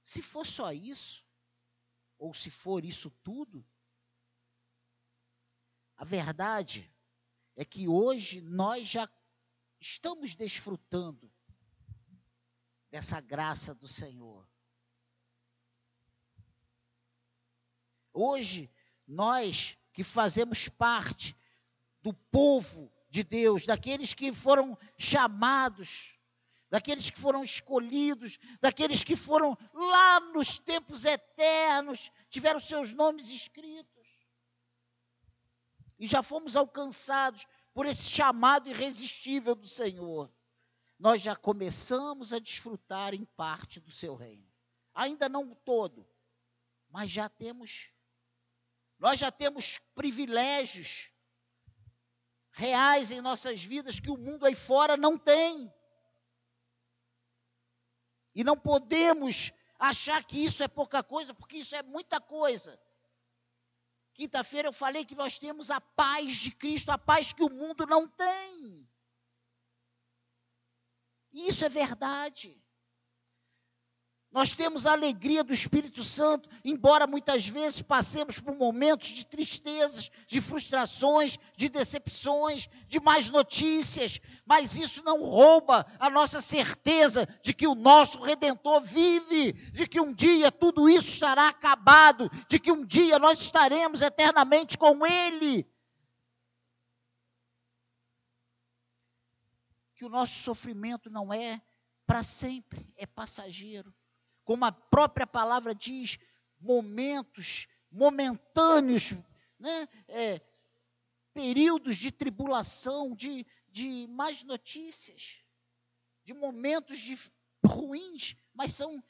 Se 0.02 0.20
for 0.20 0.44
só 0.44 0.72
isso, 0.72 1.24
ou 2.18 2.34
se 2.34 2.50
for 2.50 2.84
isso 2.84 3.08
tudo, 3.22 3.64
a 5.96 6.04
verdade 6.04 6.92
é 7.54 7.64
que 7.64 7.86
hoje 7.86 8.40
nós 8.40 8.88
já 8.88 9.08
estamos 9.80 10.34
desfrutando 10.34 11.32
dessa 12.90 13.20
graça 13.20 13.72
do 13.72 13.86
Senhor. 13.86 14.48
Hoje 18.12 18.68
nós 19.06 19.78
que 19.92 20.02
fazemos 20.02 20.68
parte 20.68 21.36
do 22.02 22.12
povo 22.12 22.92
de 23.08 23.22
Deus, 23.22 23.66
daqueles 23.66 24.14
que 24.14 24.32
foram 24.32 24.76
chamados, 24.98 26.18
daqueles 26.72 27.10
que 27.10 27.20
foram 27.20 27.44
escolhidos, 27.44 28.38
daqueles 28.58 29.04
que 29.04 29.14
foram 29.14 29.54
lá 29.74 30.20
nos 30.32 30.58
tempos 30.58 31.04
eternos, 31.04 32.10
tiveram 32.30 32.58
seus 32.58 32.94
nomes 32.94 33.28
escritos. 33.28 34.08
E 35.98 36.06
já 36.06 36.22
fomos 36.22 36.56
alcançados 36.56 37.46
por 37.74 37.84
esse 37.84 38.04
chamado 38.04 38.70
irresistível 38.70 39.54
do 39.54 39.68
Senhor. 39.68 40.32
Nós 40.98 41.20
já 41.20 41.36
começamos 41.36 42.32
a 42.32 42.38
desfrutar 42.38 43.12
em 43.12 43.26
parte 43.36 43.78
do 43.78 43.90
seu 43.90 44.14
reino. 44.14 44.50
Ainda 44.94 45.28
não 45.28 45.54
todo, 45.54 46.08
mas 46.88 47.10
já 47.10 47.28
temos 47.28 47.92
nós 48.98 49.20
já 49.20 49.30
temos 49.30 49.78
privilégios 49.94 51.12
reais 52.52 53.10
em 53.10 53.20
nossas 53.20 53.62
vidas 53.62 54.00
que 54.00 54.10
o 54.10 54.16
mundo 54.16 54.46
aí 54.46 54.54
fora 54.54 54.96
não 54.96 55.18
tem. 55.18 55.70
E 58.34 58.42
não 58.42 58.58
podemos 58.58 59.52
achar 59.78 60.24
que 60.24 60.42
isso 60.42 60.62
é 60.62 60.68
pouca 60.68 61.02
coisa, 61.02 61.34
porque 61.34 61.58
isso 61.58 61.74
é 61.74 61.82
muita 61.82 62.20
coisa. 62.20 62.80
Quinta-feira 64.14 64.68
eu 64.68 64.72
falei 64.72 65.04
que 65.04 65.14
nós 65.14 65.38
temos 65.38 65.70
a 65.70 65.80
paz 65.80 66.36
de 66.36 66.50
Cristo, 66.50 66.90
a 66.90 66.98
paz 66.98 67.32
que 67.32 67.42
o 67.42 67.50
mundo 67.50 67.86
não 67.86 68.06
tem. 68.06 68.88
E 71.32 71.48
isso 71.48 71.64
é 71.64 71.68
verdade. 71.68 72.62
Nós 74.32 74.54
temos 74.54 74.86
a 74.86 74.92
alegria 74.92 75.44
do 75.44 75.52
Espírito 75.52 76.02
Santo, 76.02 76.48
embora 76.64 77.06
muitas 77.06 77.46
vezes 77.46 77.82
passemos 77.82 78.40
por 78.40 78.56
momentos 78.56 79.10
de 79.10 79.26
tristezas, 79.26 80.10
de 80.26 80.40
frustrações, 80.40 81.38
de 81.54 81.68
decepções, 81.68 82.66
de 82.88 82.98
más 82.98 83.28
notícias, 83.28 84.18
mas 84.46 84.74
isso 84.74 85.04
não 85.04 85.22
rouba 85.22 85.86
a 85.98 86.08
nossa 86.08 86.40
certeza 86.40 87.28
de 87.42 87.52
que 87.52 87.66
o 87.66 87.74
nosso 87.74 88.22
redentor 88.22 88.80
vive, 88.80 89.52
de 89.52 89.86
que 89.86 90.00
um 90.00 90.14
dia 90.14 90.50
tudo 90.50 90.88
isso 90.88 91.08
estará 91.08 91.48
acabado, 91.48 92.30
de 92.48 92.58
que 92.58 92.72
um 92.72 92.86
dia 92.86 93.18
nós 93.18 93.38
estaremos 93.38 94.00
eternamente 94.00 94.78
com 94.78 95.06
ele. 95.06 95.70
Que 99.94 100.06
o 100.06 100.08
nosso 100.08 100.42
sofrimento 100.42 101.10
não 101.10 101.34
é 101.34 101.60
para 102.06 102.22
sempre, 102.22 102.90
é 102.96 103.04
passageiro. 103.04 103.94
Como 104.44 104.64
a 104.64 104.72
própria 104.72 105.26
palavra 105.26 105.74
diz, 105.74 106.18
momentos 106.60 107.68
momentâneos, 107.90 109.12
né? 109.58 109.88
É, 110.08 110.40
períodos 111.32 111.96
de 111.96 112.10
tribulação, 112.10 113.14
de, 113.14 113.46
de 113.68 114.06
más 114.08 114.42
notícias, 114.42 115.42
de 116.24 116.34
momentos 116.34 116.98
de, 116.98 117.16
ruins, 117.64 118.36
mas 118.54 118.72
são 118.72 119.02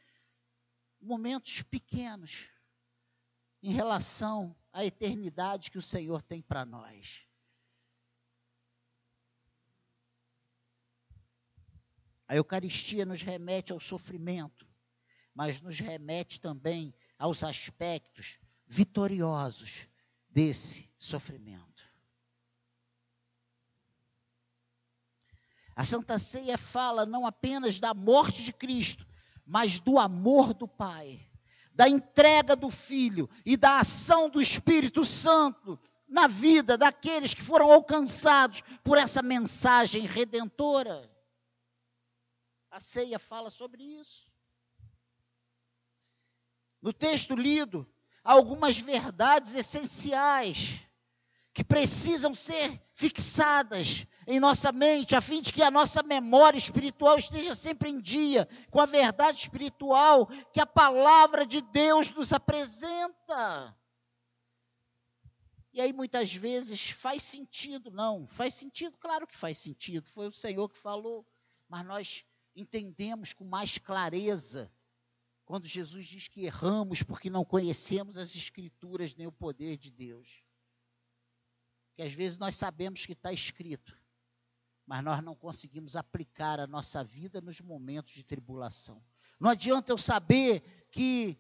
momentos 1.01 1.63
pequenos 1.63 2.49
em 3.63 3.73
relação 3.73 4.57
à 4.73 4.85
eternidade 4.85 5.71
que 5.71 5.79
o 5.79 5.83
Senhor 5.83 6.23
tem 6.23 6.43
para 6.43 6.65
nós. 6.65 7.27
A 12.27 12.37
Eucaristia 12.37 13.05
nos 13.05 13.21
remete 13.23 13.73
ao 13.73 13.81
sofrimento, 13.81 14.67
mas 15.35 15.61
nos 15.61 15.79
remete 15.79 16.41
também 16.41 16.95
aos 17.19 17.43
aspectos 17.43 18.39
vitoriosos 18.67 19.87
desse 20.29 20.91
sofrimento. 20.99 21.73
A 25.75 25.85
Santa 25.85 26.19
Ceia 26.19 26.59
fala 26.59 27.07
não 27.07 27.27
apenas 27.27 27.81
da 27.81 27.95
morte 27.95 28.43
de 28.43 28.53
Cristo, 28.53 29.07
mas 29.45 29.81
do 29.81 29.99
amor 29.99 30.53
do 30.53 30.69
Pai, 30.69 31.27
da 31.75 31.89
entrega 31.89 32.55
do 32.55 32.71
Filho 32.71 33.29
e 33.45 33.57
da 33.57 33.81
ação 33.81 34.29
do 34.29 34.41
Espírito 34.41 35.05
Santo 35.05 35.79
na 36.07 36.27
vida 36.27 36.77
daqueles 36.77 37.33
que 37.33 37.43
foram 37.43 37.73
alcançados 37.73 38.63
por 38.85 38.99
essa 38.99 39.23
mensagem 39.23 40.07
redentora. 40.07 41.11
A 42.71 42.79
ceia 42.79 43.19
fala 43.19 43.51
sobre 43.51 43.83
isso. 43.83 44.32
No 46.83 46.93
texto 46.93 47.37
lido, 47.37 47.89
há 48.25 48.33
algumas 48.33 48.77
verdades 48.77 49.55
essenciais 49.55 50.81
que 51.55 51.63
precisam 51.63 52.35
ser 52.35 52.83
fixadas 52.93 54.05
em 54.27 54.41
nossa 54.41 54.73
mente, 54.73 55.15
a 55.15 55.21
fim 55.21 55.41
de 55.41 55.53
que 55.53 55.63
a 55.63 55.71
nossa 55.71 56.03
memória 56.03 56.59
espiritual 56.59 57.19
esteja 57.19 57.55
sempre 57.55 57.91
em 57.91 58.01
dia 58.01 58.49
com 58.71 58.81
a 58.81 58.87
verdade 58.87 59.39
espiritual 59.39 60.27
que 60.53 60.61
a 60.61 60.67
palavra 60.67 61.47
de 61.47 61.61
Deus 61.61 62.11
nos 62.11 62.33
apresenta. 62.33 63.77
E 65.73 65.81
aí 65.81 65.93
muitas 65.93 66.35
vezes 66.35 66.91
faz 66.91 67.23
sentido, 67.23 67.91
não, 67.91 68.27
faz 68.29 68.55
sentido, 68.55 68.97
claro 68.99 69.27
que 69.27 69.37
faz 69.37 69.59
sentido, 69.59 70.09
foi 70.11 70.29
o 70.29 70.33
Senhor 70.33 70.69
que 70.69 70.79
falou, 70.79 71.27
mas 71.69 71.87
nós 71.87 72.25
entendemos 72.55 73.33
com 73.33 73.45
mais 73.45 73.79
clareza 73.79 74.71
quando 75.45 75.67
Jesus 75.67 76.07
diz 76.07 76.29
que 76.29 76.45
erramos 76.45 77.03
porque 77.03 77.29
não 77.29 77.45
conhecemos 77.45 78.17
as 78.17 78.35
Escrituras 78.35 79.15
nem 79.15 79.27
o 79.27 79.33
poder 79.33 79.77
de 79.77 79.91
Deus 79.91 80.43
que 81.95 82.03
às 82.03 82.13
vezes 82.13 82.39
nós 82.39 82.55
sabemos 82.57 83.05
que 83.05 83.13
está 83.13 83.33
escrito, 83.33 83.97
mas 84.87 85.05
nós 85.05 85.23
não 85.23 85.35
conseguimos 85.35 85.95
aplicar 85.97 86.59
a 86.59 86.67
nossa 86.67 87.05
vida 87.05 87.41
nos 87.41 87.61
momentos 87.61 88.13
de 88.13 88.25
tribulação. 88.25 89.03
Não 89.39 89.51
adianta 89.51 89.93
eu 89.93 89.99
saber 89.99 90.87
que 90.91 91.39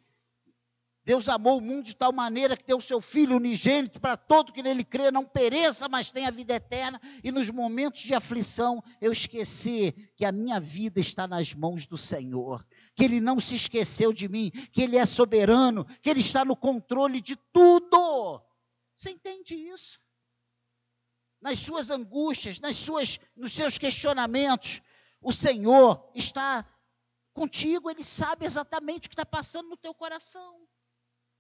Deus 1.05 1.29
amou 1.29 1.59
o 1.59 1.61
mundo 1.61 1.85
de 1.87 1.97
tal 1.97 2.13
maneira 2.13 2.57
que 2.57 2.65
deu 2.65 2.79
o 2.79 2.83
seu 2.83 3.01
Filho 3.01 3.37
unigênito 3.37 4.01
para 4.01 4.17
todo 4.17 4.53
que 4.53 4.63
nele 4.63 4.85
crê, 4.85 5.11
não 5.11 5.25
pereça, 5.25 5.89
mas 5.89 6.13
tenha 6.13 6.31
vida 6.31 6.55
eterna, 6.55 7.01
e 7.25 7.33
nos 7.33 7.51
momentos 7.51 8.03
de 8.03 8.15
aflição 8.15 8.83
eu 9.01 9.11
esquecer 9.11 10.13
que 10.15 10.25
a 10.25 10.31
minha 10.31 10.61
vida 10.61 11.01
está 11.01 11.27
nas 11.27 11.55
mãos 11.55 11.87
do 11.87 11.99
Senhor, 11.99 12.65
que 12.95 13.05
Ele 13.05 13.21
não 13.21 13.41
se 13.41 13.55
esqueceu 13.55 14.13
de 14.13 14.29
mim, 14.29 14.51
que 14.51 14.83
Ele 14.83 14.97
é 14.97 15.07
soberano, 15.07 15.85
que 16.01 16.11
Ele 16.11 16.21
está 16.21 16.45
no 16.45 16.57
controle 16.57 17.21
de 17.21 17.37
tudo. 17.53 18.43
Você 18.95 19.11
entende 19.11 19.55
isso? 19.55 20.03
nas 21.43 21.59
suas 21.59 21.90
angústias, 21.90 22.61
nas 22.61 22.77
suas, 22.77 23.19
nos 23.35 23.53
seus 23.53 23.77
questionamentos, 23.77 24.81
o 25.21 25.33
Senhor 25.33 26.09
está 26.14 26.64
contigo, 27.35 27.90
Ele 27.90 28.05
sabe 28.05 28.47
exatamente 28.47 29.07
o 29.07 29.11
que 29.11 29.14
está 29.14 29.27
passando 29.27 29.69
no 29.69 29.77
teu 29.77 29.93
coração. 29.93 30.66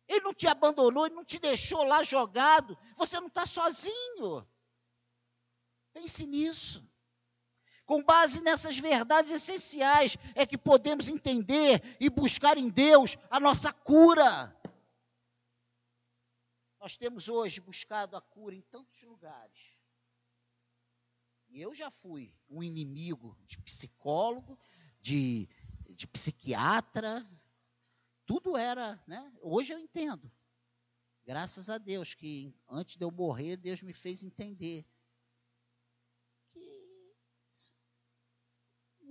Ele 0.08 0.24
não 0.24 0.34
te 0.34 0.48
abandonou, 0.48 1.06
Ele 1.06 1.14
não 1.14 1.24
te 1.24 1.38
deixou 1.38 1.84
lá 1.84 2.02
jogado, 2.02 2.76
você 2.96 3.20
não 3.20 3.28
está 3.28 3.46
sozinho. 3.46 4.44
Pense 5.92 6.26
nisso. 6.26 6.84
Com 7.92 8.02
base 8.02 8.40
nessas 8.40 8.78
verdades 8.78 9.30
essenciais, 9.30 10.16
é 10.34 10.46
que 10.46 10.56
podemos 10.56 11.08
entender 11.08 11.82
e 12.00 12.08
buscar 12.08 12.56
em 12.56 12.70
Deus 12.70 13.18
a 13.28 13.38
nossa 13.38 13.70
cura. 13.70 14.56
Nós 16.80 16.96
temos 16.96 17.28
hoje 17.28 17.60
buscado 17.60 18.16
a 18.16 18.20
cura 18.22 18.54
em 18.54 18.62
tantos 18.62 19.02
lugares. 19.02 19.76
Eu 21.50 21.74
já 21.74 21.90
fui 21.90 22.34
um 22.48 22.62
inimigo 22.62 23.36
de 23.44 23.58
psicólogo, 23.58 24.58
de, 24.98 25.46
de 25.90 26.06
psiquiatra, 26.06 27.30
tudo 28.24 28.56
era, 28.56 29.04
né? 29.06 29.30
Hoje 29.42 29.74
eu 29.74 29.78
entendo. 29.78 30.32
Graças 31.26 31.68
a 31.68 31.76
Deus 31.76 32.14
que 32.14 32.54
antes 32.70 32.96
de 32.96 33.04
eu 33.04 33.10
morrer, 33.10 33.58
Deus 33.58 33.82
me 33.82 33.92
fez 33.92 34.24
entender 34.24 34.82
que 36.52 36.82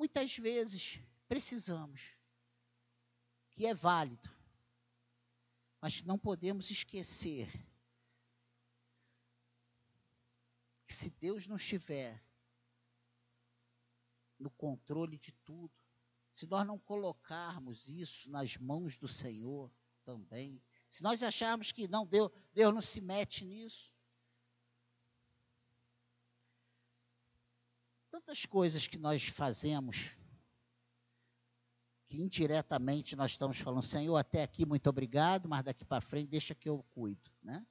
muitas 0.01 0.35
vezes 0.35 0.99
precisamos, 1.27 2.17
que 3.51 3.67
é 3.67 3.73
válido, 3.75 4.27
mas 5.79 6.01
não 6.01 6.17
podemos 6.17 6.71
esquecer 6.71 7.47
que 10.87 10.91
se 10.91 11.11
Deus 11.11 11.45
não 11.45 11.55
estiver 11.55 12.19
no 14.39 14.49
controle 14.49 15.19
de 15.19 15.33
tudo. 15.45 15.71
Se 16.31 16.47
nós 16.47 16.65
não 16.65 16.79
colocarmos 16.79 17.87
isso 17.87 18.27
nas 18.27 18.57
mãos 18.57 18.97
do 18.97 19.07
Senhor 19.07 19.71
também, 20.03 20.59
se 20.89 21.03
nós 21.03 21.21
acharmos 21.21 21.71
que 21.71 21.87
não, 21.87 22.07
Deus, 22.07 22.31
Deus 22.51 22.73
não 22.73 22.81
se 22.81 22.99
mete 22.99 23.45
nisso. 23.45 23.90
Tantas 28.11 28.45
coisas 28.45 28.87
que 28.87 28.97
nós 28.97 29.25
fazemos, 29.27 30.11
que 32.09 32.17
indiretamente 32.21 33.15
nós 33.15 33.31
estamos 33.31 33.57
falando, 33.57 33.81
Senhor, 33.81 34.17
até 34.17 34.43
aqui 34.43 34.65
muito 34.65 34.87
obrigado, 34.87 35.47
mas 35.47 35.63
daqui 35.63 35.85
para 35.85 36.01
frente 36.01 36.27
deixa 36.27 36.53
que 36.53 36.67
eu 36.67 36.83
cuido, 36.91 37.31
né? 37.41 37.65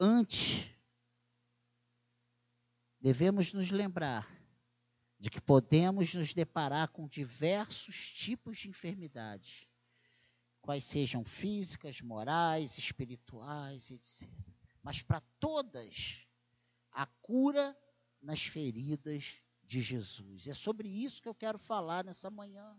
Antes 0.00 0.66
devemos 2.98 3.52
nos 3.52 3.70
lembrar 3.70 4.26
de 5.18 5.28
que 5.28 5.40
podemos 5.40 6.14
nos 6.14 6.32
deparar 6.32 6.88
com 6.88 7.06
diversos 7.06 8.10
tipos 8.12 8.58
de 8.58 8.68
enfermidades, 8.68 9.68
quais 10.62 10.84
sejam 10.84 11.24
físicas, 11.24 12.00
morais, 12.00 12.78
espirituais, 12.78 13.90
etc. 13.90 14.28
Mas 14.88 15.02
para 15.02 15.20
todas, 15.38 16.26
a 16.90 17.04
cura 17.04 17.78
nas 18.22 18.46
feridas 18.46 19.38
de 19.62 19.82
Jesus. 19.82 20.46
É 20.46 20.54
sobre 20.54 20.88
isso 20.88 21.20
que 21.20 21.28
eu 21.28 21.34
quero 21.34 21.58
falar 21.58 22.02
nessa 22.02 22.30
manhã. 22.30 22.74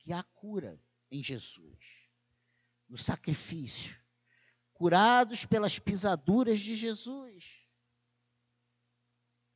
Que 0.00 0.12
há 0.12 0.24
cura 0.24 0.82
em 1.08 1.22
Jesus, 1.22 1.78
no 2.88 2.98
sacrifício, 2.98 3.96
curados 4.74 5.44
pelas 5.44 5.78
pisaduras 5.78 6.58
de 6.58 6.74
Jesus. 6.74 7.64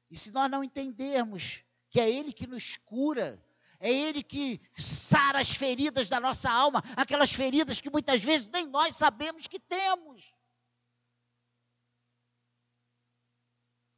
E 0.08 0.16
se 0.16 0.30
nós 0.30 0.48
não 0.48 0.62
entendermos 0.62 1.64
que 1.88 1.98
é 1.98 2.08
Ele 2.08 2.32
que 2.32 2.46
nos 2.46 2.76
cura, 2.76 3.44
é 3.80 3.90
Ele 3.90 4.22
que 4.22 4.60
sara 4.76 5.40
as 5.40 5.56
feridas 5.56 6.10
da 6.10 6.20
nossa 6.20 6.50
alma, 6.50 6.82
aquelas 6.94 7.32
feridas 7.32 7.80
que 7.80 7.88
muitas 7.88 8.22
vezes 8.22 8.46
nem 8.48 8.66
nós 8.66 8.94
sabemos 8.94 9.48
que 9.48 9.58
temos. 9.58 10.34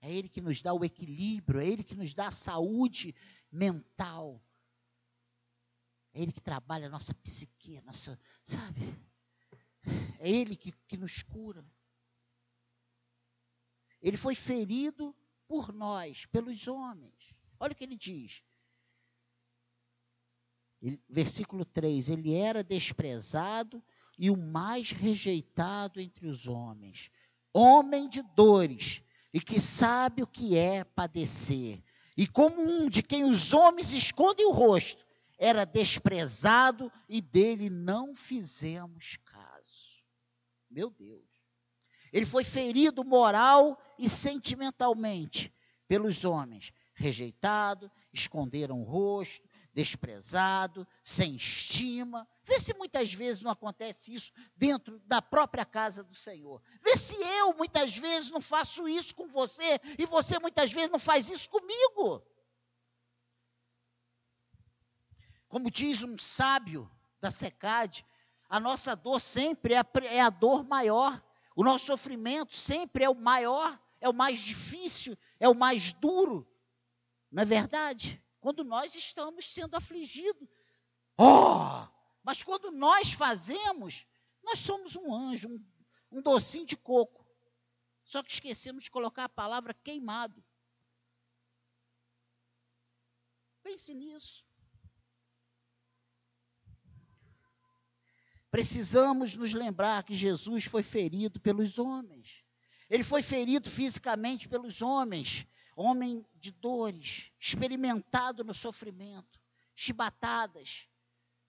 É 0.01 0.13
Ele 0.13 0.29
que 0.29 0.41
nos 0.41 0.63
dá 0.63 0.73
o 0.73 0.85
equilíbrio, 0.85 1.61
é 1.61 1.67
Ele 1.67 1.83
que 1.83 1.97
nos 1.97 2.15
dá 2.15 2.29
a 2.29 2.33
saúde 2.33 3.13
mental. 3.51 4.41
É 6.15 6.23
Ele 6.23 6.33
que 6.33 6.41
trabalha 6.41 6.87
a 6.87 6.91
nossa 6.91 7.13
psique, 7.15 7.81
nossa, 7.83 8.19
sabe? 8.45 8.81
É 10.21 10.31
Ele 10.31 10.55
que, 10.55 10.71
que 10.87 10.97
nos 10.97 11.25
cura. 11.25 11.65
Ele 14.01 14.17
foi 14.17 14.37
ferido 14.37 15.13
por 15.49 15.73
nós, 15.73 16.25
pelos 16.27 16.69
homens. 16.69 17.35
Olha 17.59 17.73
o 17.73 17.77
que 17.77 17.85
ele 17.85 17.97
diz. 17.97 18.43
Versículo 21.09 21.65
3: 21.65 22.09
Ele 22.09 22.35
era 22.35 22.65
desprezado 22.65 23.83
e 24.19 24.31
o 24.31 24.37
mais 24.37 24.91
rejeitado 24.91 26.01
entre 26.01 26.27
os 26.27 26.47
homens, 26.47 27.11
homem 27.53 28.09
de 28.09 28.23
dores, 28.35 29.03
e 29.33 29.41
que 29.41 29.61
sabe 29.61 30.23
o 30.23 30.27
que 30.27 30.57
é 30.57 30.85
padecer. 30.85 31.83
E 32.17 32.27
como 32.27 32.61
um 32.61 32.89
de 32.89 33.03
quem 33.03 33.25
os 33.25 33.55
homens 33.55 33.93
escondem 33.93 34.47
o 34.47 34.53
rosto, 34.53 35.05
era 35.39 35.65
desprezado 35.65 36.93
e 37.09 37.21
dele 37.21 37.71
não 37.71 38.15
fizemos 38.15 39.17
caso. 39.25 40.03
Meu 40.71 40.91
Deus. 40.91 41.23
Ele 42.13 42.27
foi 42.27 42.45
ferido 42.45 43.05
moral 43.05 43.81
e 43.99 44.09
sentimentalmente 44.09 45.53
pelos 45.89 46.25
homens, 46.25 46.73
rejeitado, 46.95 47.91
esconderam 48.13 48.81
o 48.81 48.85
rosto, 48.85 49.49
desprezado, 49.73 50.87
sem 51.03 51.37
estima. 51.37 52.29
Vê 52.45 52.61
se 52.61 52.75
muitas 52.75 53.13
vezes 53.13 53.43
não 53.43 53.51
acontece 53.51 54.13
isso 54.13 54.33
dentro 54.57 54.99
da 55.01 55.23
própria 55.23 55.65
casa 55.65 56.05
do 56.05 56.15
Senhor. 56.15 56.63
Vê 56.83 56.97
se 56.97 57.17
eu 57.17 57.55
muitas 57.55 57.97
vezes 57.97 58.31
não 58.31 58.41
faço 58.41 58.89
isso 58.89 59.15
com 59.15 59.29
você 59.29 59.81
e 59.99 60.05
você 60.07 60.39
muitas 60.39 60.71
vezes 60.71 60.91
não 60.91 60.99
faz 60.99 61.31
isso 61.31 61.49
comigo. 61.49 62.23
Como 65.49 65.71
diz 65.71 66.03
um 66.03 66.17
sábio 66.19 66.91
da 67.21 67.31
secade, 67.31 68.07
a 68.49 68.59
nossa 68.59 68.95
dor 68.95 69.21
sempre 69.21 69.75
é 69.75 69.79
a, 69.79 69.87
é 70.05 70.21
a 70.21 70.31
dor 70.31 70.65
maior. 70.65 71.23
O 71.55 71.63
nosso 71.63 71.87
sofrimento 71.87 72.57
sempre 72.57 73.05
é 73.05 73.11
o 73.11 73.15
maior, 73.15 73.79
é 74.01 74.09
o 74.09 74.15
mais 74.15 74.39
difícil, 74.39 75.17
é 75.39 75.49
o 75.49 75.55
mais 75.55 75.93
duro. 75.93 76.47
Não 77.31 77.43
é 77.43 77.47
verdade? 77.47 78.23
Quando 78.43 78.65
nós 78.65 78.97
estamos 78.97 79.47
sendo 79.47 79.77
afligidos. 79.77 80.49
Oh! 81.17 81.87
Mas 82.25 82.43
quando 82.43 82.73
nós 82.73 83.13
fazemos, 83.13 84.05
nós 84.43 84.59
somos 84.59 84.97
um 84.97 85.15
anjo, 85.15 85.49
um, 85.49 85.65
um 86.11 86.21
docinho 86.21 86.67
de 86.67 86.77
coco. 86.77 87.25
Só 88.03 88.21
que 88.21 88.33
esquecemos 88.33 88.83
de 88.83 88.91
colocar 88.91 89.25
a 89.27 89.29
palavra 89.29 89.73
queimado. 89.73 90.45
Pense 93.63 93.95
nisso. 93.95 94.45
Precisamos 98.51 99.37
nos 99.37 99.55
lembrar 99.55 100.03
que 100.03 100.17
Jesus 100.17 100.65
foi 100.65 100.83
ferido 100.83 101.39
pelos 101.39 101.79
homens. 101.79 102.43
Ele 102.91 103.05
foi 103.05 103.23
ferido 103.23 103.71
fisicamente 103.71 104.49
pelos 104.49 104.83
homens, 104.83 105.47
homem 105.75 106.27
de 106.35 106.51
dores, 106.51 107.33
experimentado 107.39 108.45
no 108.45 108.55
sofrimento, 108.55 109.41
chibatadas, 109.75 110.89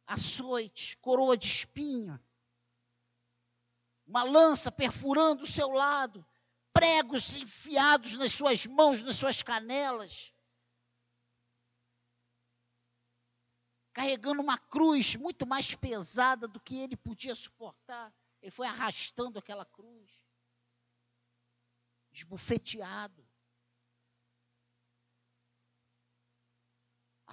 açoites, 0.05 0.95
coroa 1.01 1.37
de 1.37 1.47
espinho, 1.47 2.19
uma 4.05 4.23
lança 4.23 4.71
perfurando 4.71 5.43
o 5.43 5.47
seu 5.47 5.69
lado, 5.69 6.25
pregos 6.71 7.35
enfiados 7.37 8.13
nas 8.15 8.31
suas 8.31 8.65
mãos, 8.65 9.01
nas 9.01 9.15
suas 9.15 9.41
canelas. 9.41 10.33
carregando 13.93 14.41
uma 14.41 14.57
cruz 14.57 15.15
muito 15.15 15.45
mais 15.45 15.75
pesada 15.75 16.47
do 16.47 16.59
que 16.59 16.75
ele 16.75 16.97
podia 16.97 17.35
suportar. 17.35 18.11
Ele 18.41 18.51
foi 18.51 18.67
arrastando 18.67 19.39
aquela 19.39 19.63
cruz, 19.63 20.11
esbufeteado, 22.11 23.22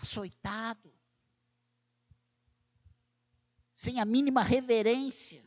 açoitado, 0.01 0.93
sem 3.73 4.01
a 4.01 4.05
mínima 4.05 4.43
reverência. 4.43 5.45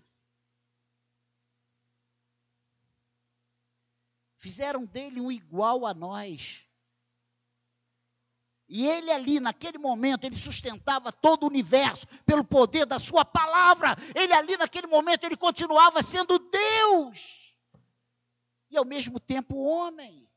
Fizeram 4.38 4.86
dele 4.86 5.22
um 5.22 5.32
igual 5.32 5.86
a 5.86 5.94
nós. 5.94 6.66
E 8.68 8.88
ele 8.88 9.12
ali, 9.12 9.40
naquele 9.40 9.78
momento, 9.78 10.24
ele 10.24 10.36
sustentava 10.36 11.12
todo 11.12 11.44
o 11.44 11.48
universo 11.48 12.08
pelo 12.26 12.44
poder 12.44 12.86
da 12.86 12.98
sua 12.98 13.24
palavra. 13.24 13.96
Ele 14.16 14.34
ali, 14.34 14.58
naquele 14.58 14.88
momento, 14.88 15.26
ele 15.26 15.38
continuava 15.38 16.02
sendo 16.02 16.40
Deus. 16.40 17.56
E 18.70 18.78
ao 18.78 18.86
mesmo 18.86 19.20
tempo 19.20 19.56
homem. 19.58 20.28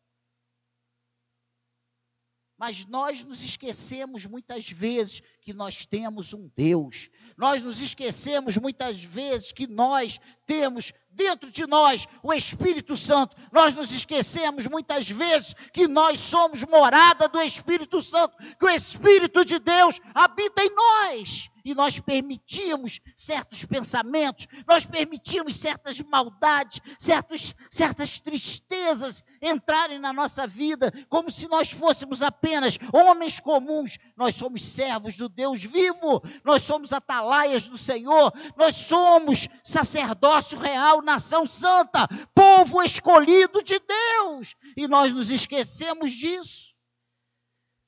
Mas 2.58 2.86
nós 2.86 3.22
nos 3.22 3.42
esquecemos 3.42 4.24
muitas 4.24 4.70
vezes 4.70 5.22
que 5.40 5.52
nós 5.52 5.84
temos 5.84 6.32
um 6.32 6.50
Deus. 6.56 7.10
Nós 7.36 7.62
nos 7.62 7.80
esquecemos 7.80 8.56
muitas 8.56 9.02
vezes 9.02 9.52
que 9.52 9.66
nós 9.66 10.18
temos 10.46 10.92
dentro 11.16 11.50
de 11.50 11.66
nós 11.66 12.06
o 12.22 12.32
Espírito 12.32 12.96
Santo. 12.96 13.36
Nós 13.50 13.74
nos 13.74 13.90
esquecemos 13.90 14.66
muitas 14.66 15.08
vezes 15.08 15.54
que 15.72 15.88
nós 15.88 16.20
somos 16.20 16.62
morada 16.62 17.28
do 17.28 17.40
Espírito 17.40 18.00
Santo, 18.00 18.36
que 18.58 18.66
o 18.66 18.70
Espírito 18.70 19.44
de 19.44 19.58
Deus 19.58 19.98
habita 20.14 20.62
em 20.62 20.70
nós 20.74 21.50
e 21.66 21.74
nós 21.74 21.98
permitimos 21.98 23.00
certos 23.16 23.64
pensamentos, 23.64 24.46
nós 24.68 24.86
permitimos 24.86 25.56
certas 25.56 26.00
maldades, 26.00 26.78
certos, 26.96 27.56
certas 27.68 28.20
tristezas 28.20 29.24
entrarem 29.42 29.98
na 29.98 30.12
nossa 30.12 30.46
vida, 30.46 30.92
como 31.08 31.28
se 31.28 31.48
nós 31.48 31.68
fôssemos 31.68 32.22
apenas 32.22 32.78
homens 32.92 33.40
comuns. 33.40 33.98
Nós 34.16 34.36
somos 34.36 34.64
servos 34.64 35.16
do 35.16 35.28
Deus 35.28 35.64
vivo, 35.64 36.22
nós 36.44 36.62
somos 36.62 36.92
atalaias 36.92 37.68
do 37.68 37.76
Senhor, 37.76 38.32
nós 38.56 38.76
somos 38.76 39.48
sacerdócio 39.60 40.56
real, 40.56 41.02
nação 41.06 41.46
santa, 41.46 42.06
povo 42.34 42.82
escolhido 42.82 43.62
de 43.62 43.78
Deus, 43.78 44.54
e 44.76 44.86
nós 44.86 45.14
nos 45.14 45.30
esquecemos 45.30 46.12
disso. 46.12 46.74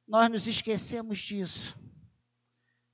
Nós 0.06 0.30
nos 0.30 0.46
esquecemos 0.46 1.18
disso. 1.18 1.78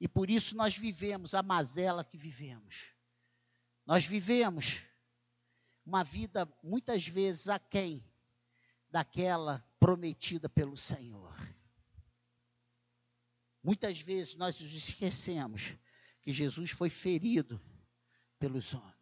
E 0.00 0.08
por 0.08 0.28
isso 0.28 0.56
nós 0.56 0.76
vivemos 0.76 1.34
a 1.34 1.42
mazela 1.42 2.04
que 2.04 2.16
vivemos. 2.16 2.88
Nós 3.86 4.04
vivemos 4.04 4.80
uma 5.86 6.02
vida 6.02 6.50
muitas 6.62 7.06
vezes 7.06 7.48
aquém 7.48 8.02
daquela 8.90 9.64
prometida 9.78 10.48
pelo 10.48 10.76
Senhor. 10.76 11.36
Muitas 13.62 14.00
vezes 14.00 14.34
nós 14.34 14.58
nos 14.58 14.74
esquecemos 14.74 15.74
que 16.22 16.32
Jesus 16.32 16.70
foi 16.70 16.90
ferido 16.90 17.60
pelos 18.38 18.74
homens. 18.74 18.93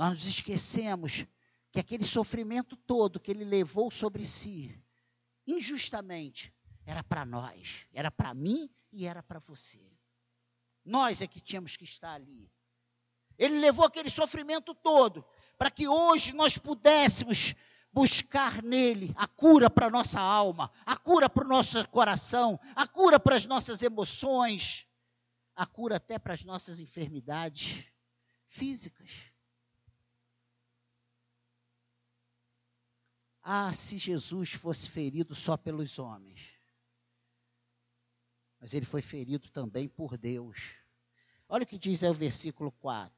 Nós 0.00 0.12
nos 0.12 0.28
esquecemos 0.28 1.26
que 1.70 1.78
aquele 1.78 2.06
sofrimento 2.06 2.74
todo 2.74 3.20
que 3.20 3.30
ele 3.30 3.44
levou 3.44 3.90
sobre 3.90 4.24
si, 4.24 4.82
injustamente, 5.46 6.54
era 6.86 7.04
para 7.04 7.26
nós, 7.26 7.86
era 7.92 8.10
para 8.10 8.32
mim 8.32 8.70
e 8.90 9.06
era 9.06 9.22
para 9.22 9.38
você. 9.40 9.92
Nós 10.82 11.20
é 11.20 11.26
que 11.26 11.38
tínhamos 11.38 11.76
que 11.76 11.84
estar 11.84 12.14
ali. 12.14 12.50
Ele 13.36 13.58
levou 13.58 13.84
aquele 13.84 14.08
sofrimento 14.08 14.74
todo 14.74 15.22
para 15.58 15.70
que 15.70 15.86
hoje 15.86 16.32
nós 16.32 16.56
pudéssemos 16.56 17.54
buscar 17.92 18.62
nele 18.62 19.12
a 19.18 19.26
cura 19.26 19.68
para 19.68 19.88
a 19.88 19.90
nossa 19.90 20.18
alma, 20.18 20.72
a 20.86 20.96
cura 20.96 21.28
para 21.28 21.44
o 21.44 21.48
nosso 21.48 21.86
coração, 21.90 22.58
a 22.74 22.88
cura 22.88 23.20
para 23.20 23.36
as 23.36 23.44
nossas 23.44 23.82
emoções, 23.82 24.86
a 25.54 25.66
cura 25.66 25.96
até 25.96 26.18
para 26.18 26.32
as 26.32 26.42
nossas 26.42 26.80
enfermidades 26.80 27.84
físicas. 28.46 29.29
Ah, 33.52 33.72
se 33.72 33.98
Jesus 33.98 34.52
fosse 34.52 34.88
ferido 34.88 35.34
só 35.34 35.56
pelos 35.56 35.98
homens 35.98 36.60
mas 38.60 38.74
ele 38.74 38.84
foi 38.84 39.00
ferido 39.00 39.48
também 39.48 39.88
por 39.88 40.18
Deus. 40.18 40.74
Olha 41.48 41.64
o 41.64 41.66
que 41.66 41.78
diz 41.78 42.04
aí 42.04 42.10
o 42.10 42.14
versículo 42.14 42.70
4. 42.72 43.10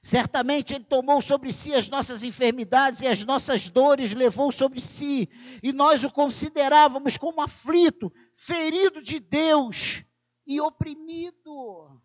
Certamente 0.00 0.74
ele 0.74 0.84
tomou 0.84 1.20
sobre 1.20 1.52
si 1.52 1.74
as 1.74 1.88
nossas 1.88 2.22
enfermidades 2.22 3.02
e 3.02 3.06
as 3.06 3.24
nossas 3.24 3.68
dores 3.68 4.14
levou 4.14 4.50
sobre 4.50 4.80
si, 4.80 5.28
e 5.62 5.72
nós 5.72 6.02
o 6.04 6.10
considerávamos 6.10 7.16
como 7.16 7.40
aflito, 7.40 8.12
ferido 8.34 9.02
de 9.02 9.20
Deus 9.20 10.04
e 10.46 10.60
oprimido. 10.60 12.00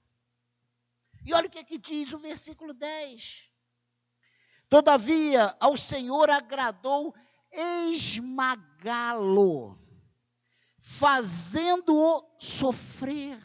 E 1.24 1.34
olha 1.34 1.48
o 1.48 1.50
que, 1.50 1.60
é 1.60 1.64
que 1.64 1.78
diz 1.78 2.14
o 2.14 2.20
versículo 2.20 2.74
10. 2.74 3.50
Todavia, 4.70 5.56
ao 5.60 5.78
Senhor 5.78 6.30
agradou 6.30 7.16
esmagá-lo 7.52 8.68
fazendo-o 10.88 12.24
sofrer. 12.40 13.40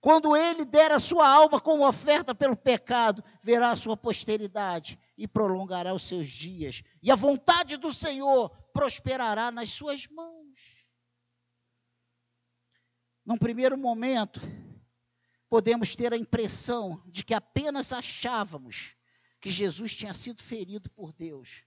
Quando 0.00 0.36
ele 0.36 0.64
der 0.64 0.92
a 0.92 1.00
sua 1.00 1.26
alma 1.26 1.60
como 1.60 1.86
oferta 1.86 2.34
pelo 2.34 2.56
pecado, 2.56 3.24
verá 3.42 3.70
a 3.70 3.76
sua 3.76 3.96
posteridade 3.96 4.98
e 5.16 5.26
prolongará 5.26 5.94
os 5.94 6.06
seus 6.06 6.28
dias. 6.28 6.82
E 7.02 7.10
a 7.10 7.14
vontade 7.14 7.76
do 7.76 7.92
Senhor 7.92 8.50
prosperará 8.72 9.50
nas 9.50 9.70
suas 9.70 10.06
mãos. 10.08 10.84
Num 13.24 13.38
primeiro 13.38 13.78
momento, 13.78 14.40
podemos 15.48 15.96
ter 15.96 16.12
a 16.12 16.18
impressão 16.18 17.02
de 17.06 17.24
que 17.24 17.32
apenas 17.32 17.92
achávamos 17.92 18.94
que 19.40 19.50
Jesus 19.50 19.94
tinha 19.94 20.12
sido 20.12 20.42
ferido 20.42 20.90
por 20.90 21.12
Deus. 21.14 21.64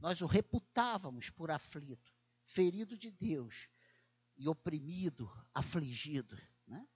Nós 0.00 0.20
o 0.20 0.26
reputávamos 0.26 1.30
por 1.30 1.50
aflito, 1.50 2.14
ferido 2.44 2.96
de 2.96 3.10
Deus 3.10 3.68
e 4.36 4.48
oprimido, 4.48 5.30
afligido. 5.52 6.40
Né? 6.66 6.86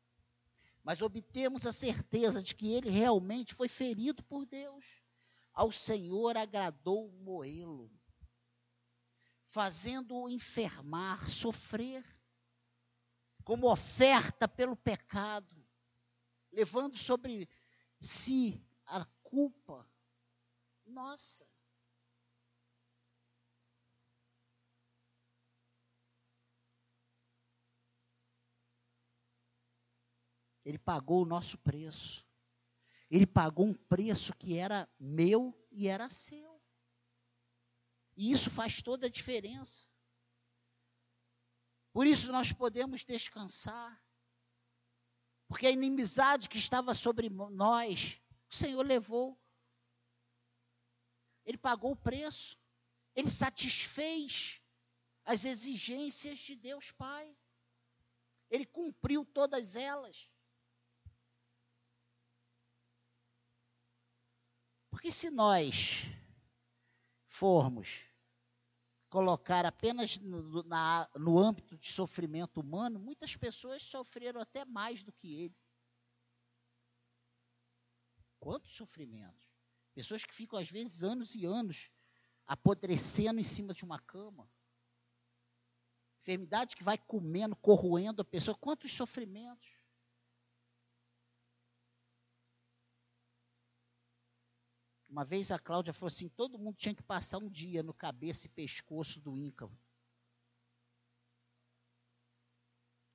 Mas 0.82 1.02
obtemos 1.02 1.66
a 1.66 1.72
certeza 1.72 2.42
de 2.42 2.54
que 2.54 2.70
ele 2.72 2.90
realmente 2.90 3.54
foi 3.54 3.68
ferido 3.68 4.22
por 4.24 4.46
Deus. 4.46 5.02
Ao 5.52 5.70
Senhor 5.70 6.36
agradou 6.36 7.12
moê-lo, 7.12 7.90
fazendo-o 9.44 10.28
enfermar, 10.28 11.28
sofrer, 11.28 12.04
como 13.44 13.70
oferta 13.70 14.48
pelo 14.48 14.76
pecado, 14.76 15.62
levando 16.50 16.96
sobre 16.96 17.48
si 18.00 18.64
a 18.86 19.04
culpa 19.22 19.88
nossa. 20.86 21.51
Ele 30.64 30.78
pagou 30.78 31.22
o 31.22 31.26
nosso 31.26 31.58
preço. 31.58 32.26
Ele 33.10 33.26
pagou 33.26 33.66
um 33.66 33.74
preço 33.74 34.34
que 34.34 34.56
era 34.56 34.88
meu 34.98 35.54
e 35.70 35.88
era 35.88 36.08
seu. 36.08 36.60
E 38.16 38.30
isso 38.30 38.50
faz 38.50 38.80
toda 38.80 39.06
a 39.06 39.10
diferença. 39.10 39.90
Por 41.92 42.06
isso 42.06 42.32
nós 42.32 42.52
podemos 42.52 43.04
descansar. 43.04 44.02
Porque 45.46 45.66
a 45.66 45.70
inimizade 45.70 46.48
que 46.48 46.56
estava 46.56 46.94
sobre 46.94 47.28
nós, 47.28 48.18
o 48.50 48.54
Senhor 48.54 48.84
levou. 48.86 49.38
Ele 51.44 51.58
pagou 51.58 51.92
o 51.92 51.96
preço. 51.96 52.56
Ele 53.14 53.28
satisfez 53.28 54.62
as 55.24 55.44
exigências 55.44 56.38
de 56.38 56.56
Deus 56.56 56.90
Pai. 56.92 57.36
Ele 58.48 58.64
cumpriu 58.64 59.24
todas 59.24 59.76
elas. 59.76 60.30
Porque 64.92 65.10
se 65.10 65.30
nós 65.30 66.02
formos 67.26 68.04
colocar 69.08 69.64
apenas 69.64 70.18
no, 70.18 70.62
na, 70.64 71.08
no 71.16 71.38
âmbito 71.38 71.78
de 71.78 71.90
sofrimento 71.90 72.60
humano, 72.60 73.00
muitas 73.00 73.34
pessoas 73.34 73.82
sofreram 73.82 74.38
até 74.38 74.66
mais 74.66 75.02
do 75.02 75.10
que 75.10 75.44
ele. 75.44 75.56
Quantos 78.38 78.74
sofrimentos? 78.74 79.48
Pessoas 79.94 80.26
que 80.26 80.34
ficam, 80.34 80.58
às 80.58 80.70
vezes, 80.70 81.02
anos 81.02 81.34
e 81.34 81.46
anos 81.46 81.90
apodrecendo 82.46 83.40
em 83.40 83.44
cima 83.44 83.72
de 83.72 83.84
uma 83.84 83.98
cama. 83.98 84.46
Enfermidade 86.20 86.76
que 86.76 86.84
vai 86.84 86.98
comendo, 86.98 87.56
corroendo 87.56 88.20
a 88.20 88.24
pessoa. 88.26 88.54
Quantos 88.58 88.92
sofrimentos? 88.92 89.81
Uma 95.12 95.26
vez 95.26 95.50
a 95.50 95.58
Cláudia 95.58 95.92
falou 95.92 96.08
assim: 96.08 96.30
todo 96.30 96.58
mundo 96.58 96.74
tinha 96.78 96.94
que 96.94 97.02
passar 97.02 97.36
um 97.36 97.50
dia 97.50 97.82
no 97.82 97.92
cabeça 97.92 98.46
e 98.46 98.48
pescoço 98.48 99.20
do 99.20 99.36
Íncavo. 99.36 99.78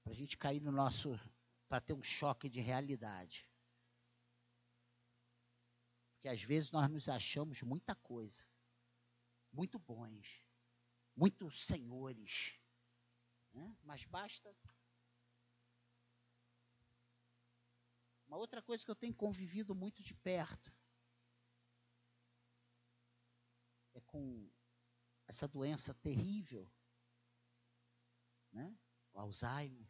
Para 0.04 0.14
a 0.14 0.16
gente 0.16 0.38
cair 0.38 0.62
no 0.62 0.72
nosso. 0.72 1.20
para 1.68 1.82
ter 1.82 1.94
um 1.94 2.04
choque 2.04 2.48
de 2.48 2.62
realidade. 2.62 3.50
Porque 6.14 6.28
às 6.28 6.44
vezes 6.44 6.70
nós 6.70 6.88
nos 6.88 7.10
achamos 7.10 7.64
muita 7.64 7.96
coisa, 7.96 8.46
muito 9.52 9.80
bons, 9.80 10.44
muito 11.16 11.50
senhores. 11.50 12.60
Né? 13.52 13.76
Mas 13.82 14.06
basta. 14.06 14.56
Uma 18.28 18.38
outra 18.38 18.62
coisa 18.62 18.86
que 18.86 18.92
eu 18.92 18.96
tenho 18.96 19.16
convivido 19.16 19.74
muito 19.74 20.04
de 20.04 20.14
perto 20.14 20.72
é 23.97 23.97
com 24.08 24.50
essa 25.28 25.48
doença 25.48 25.93
terrível, 25.93 26.70
né? 28.52 28.76
o 29.13 29.20
Alzheimer. 29.20 29.88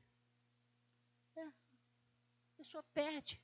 É, 1.36 1.44
a 1.44 1.54
pessoa 2.58 2.84
perde 2.94 3.42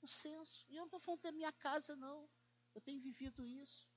o 0.00 0.08
senso. 0.08 0.66
E 0.68 0.74
eu 0.74 0.80
não 0.80 0.86
estou 0.86 1.00
falando 1.00 1.22
da 1.22 1.32
minha 1.32 1.52
casa, 1.52 1.96
não. 1.96 2.28
Eu 2.74 2.80
tenho 2.80 3.00
vivido 3.00 3.46
isso. 3.46 3.88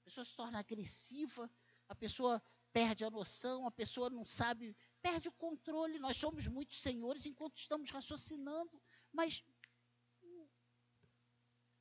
A 0.00 0.04
pessoa 0.04 0.24
se 0.24 0.34
torna 0.34 0.58
agressiva, 0.58 1.50
a 1.88 1.94
pessoa 1.94 2.42
perde 2.72 3.04
a 3.04 3.10
noção, 3.10 3.66
a 3.66 3.70
pessoa 3.70 4.10
não 4.10 4.24
sabe, 4.24 4.76
perde 5.00 5.28
o 5.28 5.32
controle. 5.32 5.98
Nós 5.98 6.16
somos 6.16 6.46
muitos 6.48 6.80
senhores 6.80 7.26
enquanto 7.26 7.56
estamos 7.56 7.90
raciocinando, 7.90 8.82
mas 9.12 9.44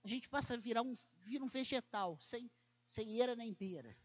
a 0.03 0.07
gente 0.07 0.27
passa 0.29 0.53
a 0.53 0.57
virar 0.57 0.81
um 0.81 0.95
vira 1.23 1.43
um 1.43 1.47
vegetal, 1.47 2.19
sem, 2.21 2.49
sem 2.83 3.17
eira 3.17 3.35
nem 3.35 3.53
beira, 3.53 3.97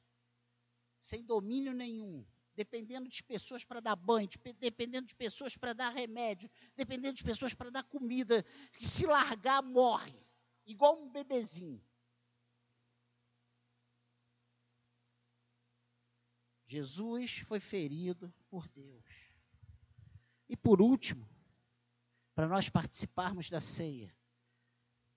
sem 0.99 1.25
domínio 1.25 1.73
nenhum, 1.73 2.25
dependendo 2.55 3.09
de 3.09 3.23
pessoas 3.23 3.65
para 3.65 3.81
dar 3.81 3.97
banho, 3.97 4.29
dependendo 4.59 5.07
de 5.07 5.15
pessoas 5.15 5.57
para 5.57 5.73
dar 5.73 5.91
remédio, 5.91 6.51
dependendo 6.75 7.15
de 7.15 7.25
pessoas 7.25 7.53
para 7.53 7.71
dar 7.71 7.85
comida, 7.85 8.43
que 8.73 8.87
se 8.87 9.07
largar 9.07 9.63
morre, 9.63 10.19
igual 10.65 11.03
um 11.03 11.11
bebezinho. 11.11 11.85
Jesus 16.67 17.39
foi 17.39 17.61
ferido 17.61 18.35
por 18.49 18.67
Deus. 18.69 19.05
E 20.49 20.57
por 20.57 20.81
último, 20.81 21.29
para 22.35 22.49
nós 22.49 22.69
participarmos 22.69 23.49
da 23.49 23.61
ceia, 23.61 24.15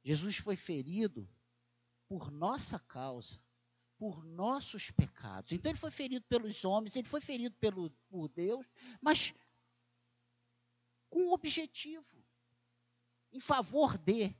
Jesus 0.04 0.38
foi 0.38 0.56
ferido 0.56 1.28
por 2.10 2.32
nossa 2.32 2.80
causa, 2.80 3.40
por 3.96 4.26
nossos 4.26 4.90
pecados. 4.90 5.52
Então 5.52 5.72
ele 5.72 5.80
foi 5.80 5.92
ferido 5.92 6.26
pelos 6.28 6.66
homens, 6.66 6.96
ele 6.96 7.08
foi 7.08 7.22
ferido 7.22 7.56
pelo, 7.58 7.92
por 8.10 8.28
Deus, 8.28 8.66
mas 9.00 9.34
com 11.08 11.28
um 11.28 11.32
objetivo, 11.32 12.26
em 13.32 13.40
favor 13.40 13.96
de, 13.98 14.36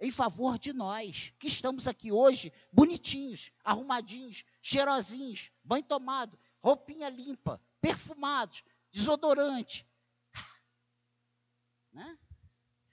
em 0.00 0.10
favor 0.10 0.58
de 0.58 0.72
nós, 0.72 1.32
que 1.38 1.46
estamos 1.46 1.86
aqui 1.86 2.10
hoje, 2.10 2.52
bonitinhos, 2.72 3.52
arrumadinhos, 3.62 4.44
cheirosinhos, 4.60 5.52
banho 5.62 5.84
tomado, 5.84 6.36
roupinha 6.60 7.08
limpa, 7.08 7.62
perfumados, 7.80 8.64
desodorante. 8.90 9.86
Né? 11.92 12.18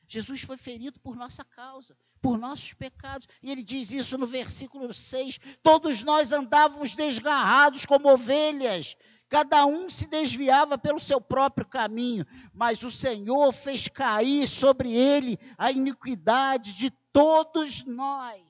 Jesus 0.07 0.41
foi 0.41 0.57
ferido 0.57 0.99
por 0.99 1.15
nossa 1.15 1.43
causa, 1.43 1.97
por 2.25 2.39
nossos 2.39 2.73
pecados. 2.73 3.27
E 3.43 3.51
ele 3.51 3.61
diz 3.61 3.91
isso 3.91 4.17
no 4.17 4.25
versículo 4.25 4.91
6: 4.91 5.37
Todos 5.61 6.01
nós 6.01 6.31
andávamos 6.31 6.95
desgarrados 6.95 7.85
como 7.85 8.11
ovelhas, 8.11 8.97
cada 9.29 9.63
um 9.67 9.87
se 9.87 10.07
desviava 10.07 10.75
pelo 10.75 10.99
seu 10.99 11.21
próprio 11.21 11.67
caminho, 11.67 12.25
mas 12.51 12.81
o 12.81 12.89
Senhor 12.89 13.51
fez 13.51 13.87
cair 13.87 14.47
sobre 14.47 14.91
ele 14.91 15.37
a 15.55 15.71
iniquidade 15.71 16.73
de 16.73 16.89
todos 17.13 17.83
nós. 17.83 18.41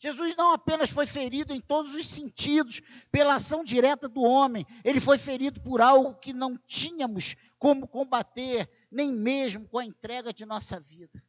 Jesus 0.00 0.34
não 0.34 0.50
apenas 0.50 0.90
foi 0.90 1.06
ferido 1.06 1.52
em 1.52 1.60
todos 1.60 1.94
os 1.94 2.06
sentidos 2.08 2.82
pela 3.12 3.36
ação 3.36 3.62
direta 3.62 4.08
do 4.08 4.22
homem, 4.22 4.66
ele 4.84 4.98
foi 4.98 5.16
ferido 5.16 5.60
por 5.60 5.80
algo 5.80 6.16
que 6.16 6.32
não 6.32 6.58
tínhamos 6.66 7.36
como 7.56 7.86
combater, 7.86 8.68
nem 8.90 9.12
mesmo 9.12 9.68
com 9.68 9.78
a 9.78 9.84
entrega 9.84 10.32
de 10.32 10.44
nossa 10.44 10.80
vida. 10.80 11.22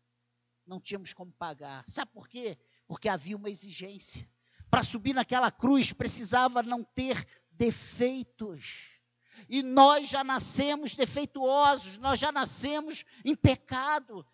Não 0.67 0.79
tínhamos 0.81 1.13
como 1.13 1.31
pagar. 1.31 1.85
Sabe 1.87 2.11
por 2.11 2.27
quê? 2.27 2.57
Porque 2.85 3.07
havia 3.07 3.37
uma 3.37 3.49
exigência. 3.49 4.29
Para 4.69 4.83
subir 4.83 5.13
naquela 5.13 5.49
cruz 5.49 5.93
precisava 5.93 6.61
não 6.61 6.83
ter 6.83 7.25
defeitos. 7.51 8.91
E 9.47 9.63
nós 9.63 10.09
já 10.09 10.23
nascemos 10.23 10.93
defeituosos, 10.93 11.97
nós 11.97 12.19
já 12.19 12.31
nascemos 12.31 13.05
em 13.23 13.35
pecado. 13.35 14.27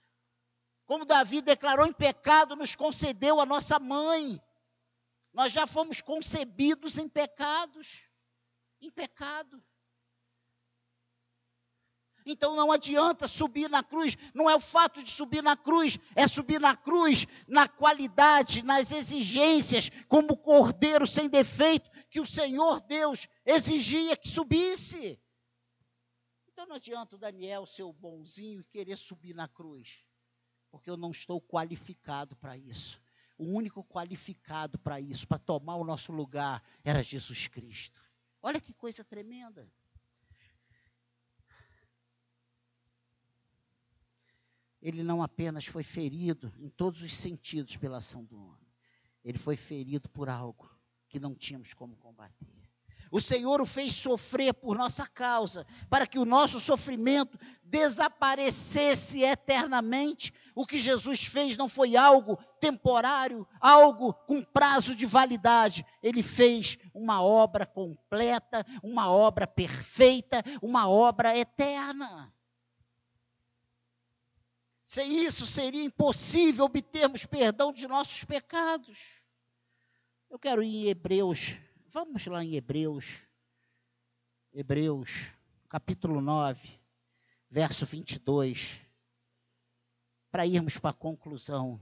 Como 0.85 1.05
Davi 1.05 1.41
declarou 1.41 1.85
em 1.85 1.93
pecado, 1.93 2.55
nos 2.55 2.75
concedeu 2.75 3.39
a 3.39 3.45
nossa 3.45 3.79
mãe. 3.79 4.41
Nós 5.33 5.51
já 5.51 5.67
fomos 5.67 6.01
concebidos 6.01 6.97
em 6.97 7.07
pecados, 7.07 8.07
em 8.81 8.89
pecado. 8.89 9.63
Então 12.25 12.55
não 12.55 12.71
adianta 12.71 13.27
subir 13.27 13.69
na 13.69 13.83
cruz, 13.83 14.17
não 14.33 14.49
é 14.49 14.55
o 14.55 14.59
fato 14.59 15.03
de 15.03 15.11
subir 15.11 15.43
na 15.43 15.57
cruz, 15.57 15.99
é 16.15 16.25
subir 16.27 16.59
na 16.59 16.75
cruz 16.75 17.25
na 17.47 17.67
qualidade, 17.67 18.63
nas 18.63 18.91
exigências, 18.91 19.89
como 20.07 20.37
cordeiro 20.37 21.05
sem 21.05 21.27
defeito 21.27 21.89
que 22.09 22.19
o 22.19 22.25
Senhor 22.25 22.79
Deus 22.81 23.27
exigia 23.45 24.15
que 24.15 24.27
subisse. 24.29 25.19
Então 26.47 26.67
não 26.67 26.75
adianta 26.75 27.15
o 27.15 27.19
Daniel 27.19 27.65
ser 27.65 27.83
o 27.83 27.91
bonzinho 27.91 28.61
e 28.61 28.65
querer 28.65 28.95
subir 28.95 29.33
na 29.33 29.47
cruz, 29.47 30.05
porque 30.69 30.89
eu 30.89 30.95
não 30.95 31.11
estou 31.11 31.41
qualificado 31.41 32.35
para 32.35 32.55
isso. 32.55 33.01
o 33.37 33.45
único 33.45 33.83
qualificado 33.83 34.77
para 34.79 34.99
isso, 34.99 35.27
para 35.27 35.39
tomar 35.39 35.75
o 35.75 35.83
nosso 35.83 36.11
lugar, 36.11 36.63
era 36.83 37.03
Jesus 37.03 37.47
Cristo. 37.47 38.01
Olha 38.41 38.61
que 38.61 38.73
coisa 38.73 39.03
tremenda. 39.03 39.69
Ele 44.83 45.01
não 45.01 45.23
apenas 45.23 45.65
foi 45.65 45.81
ferido 45.81 46.53
em 46.59 46.67
todos 46.67 47.01
os 47.01 47.15
sentidos 47.15 47.77
pela 47.77 47.99
ação 47.99 48.21
do 48.25 48.37
homem, 48.37 48.67
ele 49.23 49.37
foi 49.37 49.55
ferido 49.55 50.09
por 50.09 50.27
algo 50.27 50.69
que 51.07 51.21
não 51.21 51.33
tínhamos 51.33 51.73
como 51.73 51.95
combater. 51.95 52.53
O 53.09 53.21
Senhor 53.21 53.61
o 53.61 53.65
fez 53.65 53.93
sofrer 53.93 54.53
por 54.53 54.75
nossa 54.75 55.07
causa, 55.07 55.65
para 55.89 56.05
que 56.05 56.19
o 56.19 56.25
nosso 56.25 56.59
sofrimento 56.59 57.39
desaparecesse 57.63 59.21
eternamente. 59.21 60.33
O 60.55 60.65
que 60.65 60.79
Jesus 60.79 61.23
fez 61.23 61.55
não 61.55 61.69
foi 61.69 61.95
algo 61.95 62.37
temporário, 62.59 63.47
algo 63.61 64.13
com 64.25 64.43
prazo 64.43 64.95
de 64.95 65.05
validade. 65.05 65.85
Ele 66.01 66.23
fez 66.23 66.77
uma 66.93 67.21
obra 67.21 67.65
completa, 67.65 68.65
uma 68.81 69.09
obra 69.09 69.45
perfeita, 69.45 70.43
uma 70.61 70.89
obra 70.89 71.37
eterna. 71.37 72.33
Sem 74.93 75.25
isso, 75.25 75.47
seria 75.47 75.83
impossível 75.83 76.65
obtermos 76.65 77.25
perdão 77.25 77.73
de 77.73 77.87
nossos 77.87 78.23
pecados. 78.23 78.99
Eu 80.29 80.37
quero 80.37 80.61
ir 80.61 80.85
em 80.85 80.87
Hebreus 80.87 81.57
Vamos 81.93 82.25
lá 82.25 82.43
em 82.43 82.55
Hebreus, 82.55 83.21
Hebreus, 84.51 85.31
capítulo 85.69 86.19
9, 86.19 86.81
verso 87.51 87.85
22, 87.85 88.81
para 90.31 90.47
irmos 90.47 90.79
para 90.79 90.89
a 90.89 90.93
conclusão. 90.93 91.79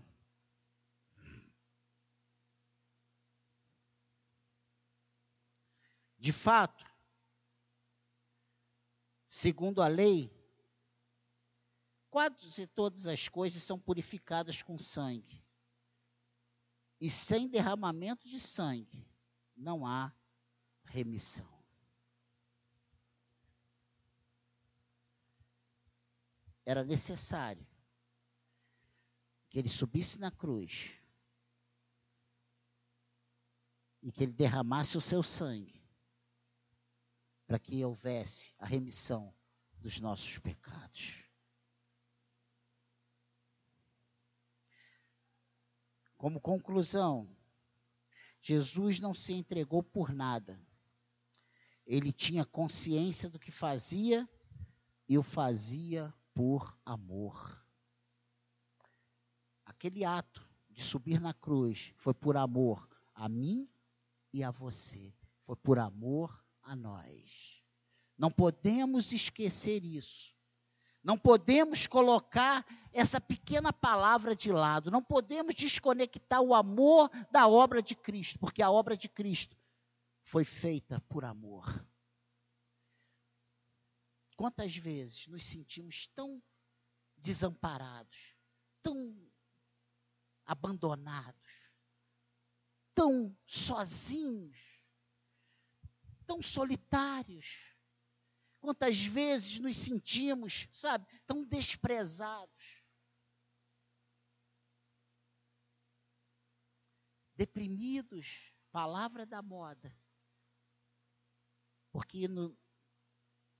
De 6.20 6.34
fato, 6.34 6.86
segundo 9.26 9.82
a 9.82 9.88
lei, 9.88 10.30
quase 12.12 12.68
todas 12.68 13.08
as 13.08 13.30
coisas 13.30 13.64
são 13.64 13.80
purificadas 13.80 14.62
com 14.62 14.78
sangue. 14.78 15.42
E 17.00 17.10
sem 17.10 17.48
derramamento 17.48 18.28
de 18.28 18.40
sangue 18.40 19.08
não 19.56 19.88
há 19.88 20.14
remissão. 20.84 21.50
Era 26.66 26.84
necessário 26.84 27.66
que 29.50 29.58
ele 29.58 29.70
subisse 29.70 30.20
na 30.20 30.30
cruz 30.30 30.92
e 34.02 34.12
que 34.12 34.24
ele 34.24 34.34
derramasse 34.34 34.98
o 34.98 35.02
seu 35.02 35.24
sangue 35.24 35.82
para 37.48 37.58
que 37.58 37.84
houvesse 37.84 38.54
a 38.58 38.66
remissão 38.66 39.34
dos 39.80 40.00
nossos 40.00 40.38
pecados. 40.38 41.21
Como 46.22 46.40
conclusão, 46.40 47.28
Jesus 48.44 49.00
não 49.00 49.12
se 49.12 49.34
entregou 49.34 49.82
por 49.82 50.14
nada. 50.14 50.62
Ele 51.84 52.12
tinha 52.12 52.46
consciência 52.46 53.28
do 53.28 53.40
que 53.40 53.50
fazia 53.50 54.30
e 55.10 55.18
o 55.18 55.24
fazia 55.24 56.14
por 56.32 56.78
amor. 56.86 57.66
Aquele 59.66 60.06
ato 60.06 60.48
de 60.70 60.84
subir 60.84 61.20
na 61.20 61.34
cruz 61.34 61.92
foi 61.98 62.14
por 62.14 62.38
amor 62.38 62.88
a 63.16 63.28
mim 63.28 63.68
e 64.32 64.44
a 64.44 64.52
você. 64.52 65.12
Foi 65.44 65.56
por 65.56 65.80
amor 65.80 66.46
a 66.62 66.76
nós. 66.76 67.64
Não 68.16 68.30
podemos 68.30 69.12
esquecer 69.12 69.84
isso. 69.84 70.36
Não 71.04 71.18
podemos 71.18 71.88
colocar 71.88 72.66
essa 72.94 73.20
pequena 73.20 73.74
palavra 73.74 74.36
de 74.36 74.52
lado, 74.52 74.92
não 74.92 75.02
podemos 75.02 75.56
desconectar 75.56 76.42
o 76.42 76.54
amor 76.54 77.10
da 77.32 77.48
obra 77.48 77.82
de 77.82 77.96
Cristo, 77.96 78.38
porque 78.38 78.62
a 78.62 78.70
obra 78.70 78.96
de 78.96 79.10
Cristo 79.10 79.58
foi 80.24 80.46
feita 80.46 81.02
por 81.10 81.26
amor. 81.26 81.86
Quantas 84.36 84.76
vezes 84.76 85.28
nos 85.28 85.44
sentimos 85.44 86.08
tão 86.08 86.42
desamparados, 87.18 88.36
tão 88.84 89.16
abandonados, 90.46 91.72
tão 92.94 93.36
sozinhos, 93.48 94.58
tão 96.28 96.42
solitários 96.42 97.71
Quantas 98.62 99.04
vezes 99.04 99.58
nos 99.58 99.76
sentimos, 99.76 100.70
sabe, 100.72 101.08
tão 101.26 101.44
desprezados. 101.44 102.84
Deprimidos, 107.36 108.54
palavra 108.72 109.26
da 109.26 109.42
moda. 109.42 109.92
Porque 111.92 112.28
no, 112.28 112.56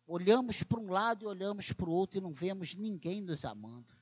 olhamos 0.06 0.62
para 0.62 0.80
um 0.80 0.92
lado 0.92 1.26
e 1.26 1.28
olhamos 1.28 1.74
para 1.74 1.90
o 1.90 1.94
outro 1.94 2.20
e 2.20 2.22
não 2.22 2.32
vemos 2.32 2.76
ninguém 2.76 3.22
nos 3.22 3.44
amando. 3.44 4.00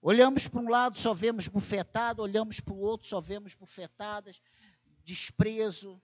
Olhamos 0.00 0.48
para 0.48 0.60
um 0.60 0.68
lado, 0.70 0.98
só 0.98 1.12
vemos 1.12 1.46
bufetada, 1.46 2.22
olhamos 2.22 2.58
para 2.58 2.72
o 2.72 2.78
outro, 2.78 3.06
só 3.06 3.20
vemos 3.20 3.54
bufetadas, 3.54 4.40
desprezo, 5.02 6.02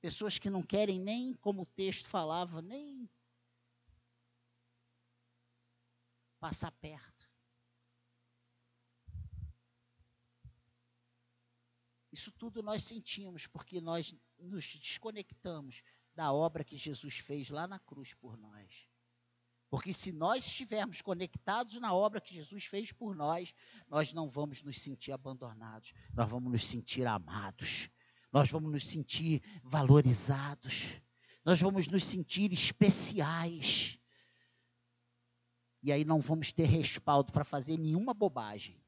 Pessoas 0.00 0.38
que 0.38 0.48
não 0.48 0.62
querem 0.62 0.98
nem, 0.98 1.34
como 1.34 1.62
o 1.62 1.66
texto 1.66 2.08
falava, 2.08 2.62
nem 2.62 3.08
passar 6.38 6.72
perto. 6.72 7.28
Isso 12.10 12.32
tudo 12.32 12.62
nós 12.62 12.82
sentimos 12.84 13.46
porque 13.46 13.80
nós 13.80 14.14
nos 14.38 14.64
desconectamos 14.64 15.82
da 16.14 16.32
obra 16.32 16.64
que 16.64 16.76
Jesus 16.76 17.18
fez 17.18 17.50
lá 17.50 17.68
na 17.68 17.78
cruz 17.78 18.14
por 18.14 18.36
nós. 18.36 18.88
Porque 19.68 19.92
se 19.92 20.10
nós 20.10 20.44
estivermos 20.44 21.00
conectados 21.00 21.78
na 21.78 21.94
obra 21.94 22.20
que 22.20 22.34
Jesus 22.34 22.64
fez 22.64 22.90
por 22.90 23.14
nós, 23.14 23.54
nós 23.88 24.12
não 24.12 24.28
vamos 24.28 24.62
nos 24.62 24.80
sentir 24.80 25.12
abandonados, 25.12 25.92
nós 26.12 26.28
vamos 26.28 26.50
nos 26.50 26.66
sentir 26.66 27.06
amados, 27.06 27.88
nós 28.32 28.50
vamos 28.50 28.72
nos 28.72 28.86
sentir 28.86 29.42
valorizados, 29.62 31.00
nós 31.44 31.60
vamos 31.60 31.86
nos 31.86 32.04
sentir 32.04 32.52
especiais. 32.52 33.98
E 35.82 35.90
aí 35.90 36.04
não 36.04 36.20
vamos 36.20 36.52
ter 36.52 36.66
respaldo 36.66 37.32
para 37.32 37.44
fazer 37.44 37.78
nenhuma 37.78 38.12
bobagem. 38.12 38.78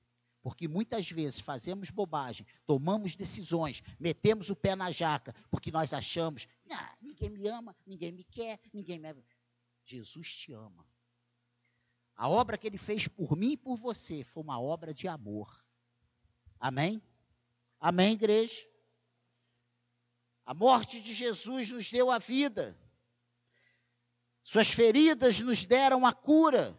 Porque 0.43 0.67
muitas 0.67 1.09
vezes 1.09 1.39
fazemos 1.39 1.89
bobagem, 1.89 2.45
tomamos 2.67 3.15
decisões, 3.15 3.81
metemos 3.99 4.51
o 4.51 4.57
pé 4.57 4.75
na 4.75 4.91
jaca, 4.91 5.35
porque 5.49 5.71
nós 5.71 5.95
achamos, 5.95 6.49
ah, 6.71 6.97
ninguém 7.01 7.31
me 7.31 7.47
ama, 7.47 7.77
ninguém 7.87 8.11
me 8.11 8.25
quer, 8.25 8.59
ninguém 8.73 8.99
me. 8.99 9.25
Jesus 9.85 10.35
te 10.35 10.53
ama. 10.53 10.85
A 12.17 12.29
obra 12.29 12.59
que 12.59 12.67
ele 12.67 12.79
fez 12.79 13.07
por 13.07 13.37
mim 13.37 13.53
e 13.53 13.57
por 13.57 13.77
você 13.77 14.25
foi 14.25 14.43
uma 14.43 14.61
obra 14.61 14.93
de 14.93 15.07
amor. 15.07 15.65
Amém? 16.59 17.01
Amém, 17.81 18.13
igreja? 18.13 18.72
A 20.53 20.55
morte 20.55 21.01
de 21.01 21.15
Jesus 21.15 21.73
nos 21.73 21.91
deu 21.91 22.11
a 22.11 22.19
vida. 22.19 22.79
Suas 24.45 24.71
feridas 24.71 25.41
nos 25.41 25.65
deram 25.65 26.05
a 26.05 26.13
cura. 26.13 26.79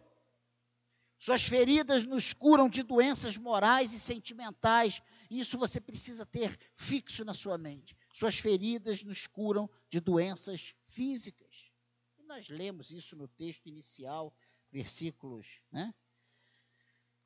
Suas 1.18 1.42
feridas 1.42 2.04
nos 2.04 2.32
curam 2.32 2.68
de 2.68 2.84
doenças 2.84 3.36
morais 3.36 3.92
e 3.92 3.98
sentimentais. 3.98 5.02
Isso 5.28 5.58
você 5.58 5.80
precisa 5.80 6.24
ter 6.24 6.56
fixo 6.76 7.24
na 7.24 7.34
sua 7.34 7.58
mente. 7.58 7.96
Suas 8.12 8.38
feridas 8.38 9.02
nos 9.02 9.26
curam 9.26 9.68
de 9.90 9.98
doenças 9.98 10.76
físicas. 10.86 11.72
E 12.16 12.22
nós 12.22 12.48
lemos 12.48 12.92
isso 12.92 13.16
no 13.16 13.26
texto 13.26 13.66
inicial, 13.66 14.32
versículos 14.70 15.60
né? 15.72 15.92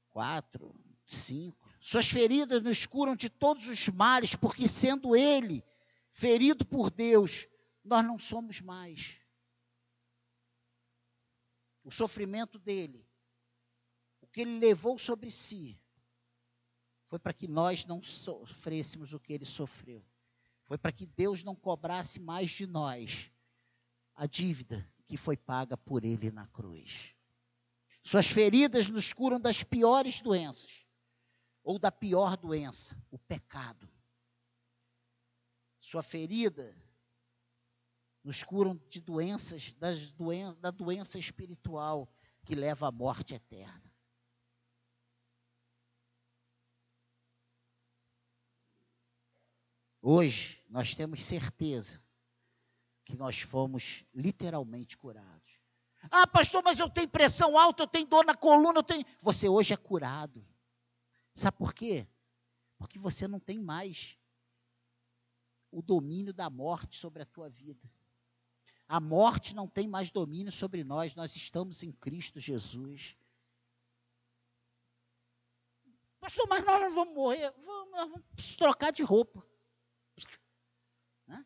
4, 0.08 0.74
5. 1.04 1.70
Suas 1.78 2.08
feridas 2.08 2.62
nos 2.62 2.86
curam 2.86 3.14
de 3.14 3.28
todos 3.28 3.66
os 3.66 3.86
males, 3.88 4.34
porque 4.34 4.66
sendo 4.66 5.14
Ele 5.14 5.62
ferido 6.18 6.66
por 6.66 6.90
Deus, 6.90 7.46
nós 7.84 8.04
não 8.04 8.18
somos 8.18 8.60
mais. 8.60 9.20
O 11.84 11.92
sofrimento 11.92 12.58
dele, 12.58 13.06
o 14.20 14.26
que 14.26 14.40
ele 14.40 14.58
levou 14.58 14.98
sobre 14.98 15.30
si, 15.30 15.80
foi 17.06 17.20
para 17.20 17.32
que 17.32 17.46
nós 17.46 17.86
não 17.86 18.02
sofrêssemos 18.02 19.14
o 19.14 19.20
que 19.20 19.32
ele 19.32 19.46
sofreu. 19.46 20.04
Foi 20.64 20.76
para 20.76 20.90
que 20.90 21.06
Deus 21.06 21.44
não 21.44 21.54
cobrasse 21.54 22.18
mais 22.18 22.50
de 22.50 22.66
nós 22.66 23.30
a 24.12 24.26
dívida 24.26 24.84
que 25.06 25.16
foi 25.16 25.36
paga 25.36 25.76
por 25.76 26.04
ele 26.04 26.32
na 26.32 26.48
cruz. 26.48 27.14
Suas 28.02 28.26
feridas 28.26 28.88
nos 28.88 29.12
curam 29.12 29.40
das 29.40 29.62
piores 29.62 30.20
doenças 30.20 30.84
ou 31.62 31.78
da 31.78 31.92
pior 31.92 32.36
doença, 32.36 33.00
o 33.08 33.18
pecado. 33.20 33.88
Sua 35.80 36.02
ferida 36.02 36.76
nos 38.22 38.42
curam 38.42 38.76
de 38.88 39.00
doenças, 39.00 39.72
das 39.74 40.10
doen 40.12 40.54
da 40.60 40.70
doença 40.70 41.18
espiritual 41.18 42.12
que 42.44 42.54
leva 42.54 42.88
à 42.88 42.92
morte 42.92 43.34
eterna. 43.34 43.88
Hoje 50.00 50.62
nós 50.68 50.94
temos 50.94 51.22
certeza 51.22 52.02
que 53.04 53.16
nós 53.16 53.40
fomos 53.40 54.04
literalmente 54.14 54.96
curados. 54.96 55.60
Ah, 56.10 56.26
pastor, 56.26 56.62
mas 56.62 56.78
eu 56.78 56.88
tenho 56.88 57.08
pressão 57.08 57.58
alta, 57.58 57.82
eu 57.82 57.86
tenho 57.88 58.06
dor 58.06 58.24
na 58.24 58.34
coluna, 58.34 58.78
eu 58.78 58.82
tenho. 58.82 59.04
Você 59.20 59.48
hoje 59.48 59.72
é 59.72 59.76
curado. 59.76 60.46
Sabe 61.34 61.56
por 61.56 61.74
quê? 61.74 62.06
Porque 62.76 62.98
você 62.98 63.26
não 63.26 63.40
tem 63.40 63.58
mais 63.58 64.16
o 65.70 65.82
domínio 65.82 66.32
da 66.32 66.48
morte 66.48 66.96
sobre 66.96 67.22
a 67.22 67.26
tua 67.26 67.48
vida. 67.48 67.90
A 68.88 69.00
morte 69.00 69.54
não 69.54 69.68
tem 69.68 69.86
mais 69.86 70.10
domínio 70.10 70.50
sobre 70.50 70.82
nós, 70.82 71.14
nós 71.14 71.36
estamos 71.36 71.82
em 71.82 71.92
Cristo 71.92 72.40
Jesus. 72.40 73.16
Pastor, 76.18 76.46
mas 76.48 76.64
nós 76.64 76.80
não 76.80 76.94
vamos 76.94 77.14
morrer, 77.14 77.50
vamos, 77.58 77.90
nós 77.92 78.10
vamos 78.10 78.56
trocar 78.56 78.90
de 78.90 79.02
roupa. 79.02 79.46
Né? 81.26 81.44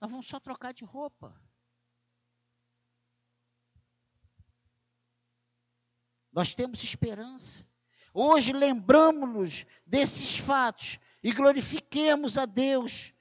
Nós 0.00 0.10
vamos 0.10 0.26
só 0.26 0.38
trocar 0.38 0.72
de 0.72 0.84
roupa. 0.84 1.38
Nós 6.32 6.54
temos 6.54 6.82
esperança. 6.82 7.66
Hoje 8.12 8.52
lembramos-nos 8.52 9.66
desses 9.84 10.38
fatos 10.38 10.98
e 11.26 11.32
glorifiquemos 11.32 12.38
a 12.38 12.46
Deus 12.46 13.12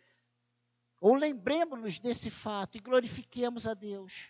ou 1.01 1.16
lembremos-nos 1.16 1.97
desse 1.97 2.30
fato 2.30 2.78
e 2.78 2.80
glorifiquemos 2.80 3.66
a 3.66 3.74
Deus 3.74 4.30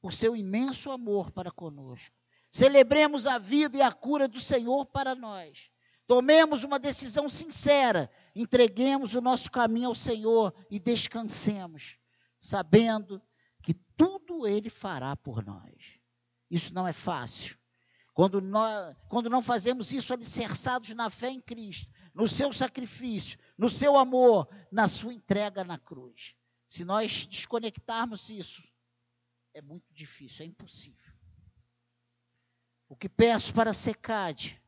por 0.00 0.12
seu 0.12 0.36
imenso 0.36 0.92
amor 0.92 1.32
para 1.32 1.50
conosco. 1.50 2.14
Celebremos 2.52 3.26
a 3.26 3.36
vida 3.36 3.76
e 3.76 3.82
a 3.82 3.90
cura 3.90 4.28
do 4.28 4.38
Senhor 4.38 4.86
para 4.86 5.16
nós. 5.16 5.68
Tomemos 6.06 6.62
uma 6.62 6.78
decisão 6.78 7.28
sincera, 7.28 8.08
entreguemos 8.36 9.16
o 9.16 9.20
nosso 9.20 9.50
caminho 9.50 9.88
ao 9.88 9.96
Senhor 9.96 10.54
e 10.70 10.78
descansemos, 10.78 11.98
sabendo 12.38 13.20
que 13.64 13.74
tudo 13.96 14.46
Ele 14.46 14.70
fará 14.70 15.16
por 15.16 15.44
nós. 15.44 15.98
Isso 16.48 16.72
não 16.72 16.86
é 16.86 16.92
fácil. 16.92 17.58
Quando, 18.14 18.40
nós, 18.40 18.96
quando 19.08 19.28
não 19.28 19.42
fazemos 19.42 19.92
isso 19.92 20.12
alicerçados 20.12 20.94
na 20.94 21.10
fé 21.10 21.30
em 21.30 21.40
Cristo, 21.40 21.97
no 22.14 22.28
seu 22.28 22.52
sacrifício, 22.52 23.38
no 23.56 23.68
seu 23.68 23.96
amor, 23.96 24.48
na 24.70 24.88
sua 24.88 25.12
entrega 25.12 25.64
na 25.64 25.78
cruz. 25.78 26.34
Se 26.66 26.84
nós 26.84 27.26
desconectarmos 27.26 28.28
isso, 28.28 28.62
é 29.54 29.62
muito 29.62 29.92
difícil, 29.92 30.44
é 30.44 30.48
impossível. 30.48 31.12
O 32.88 32.96
que 32.96 33.08
peço 33.08 33.52
para 33.52 33.70
a 33.70 33.74
SECAD 33.74 34.60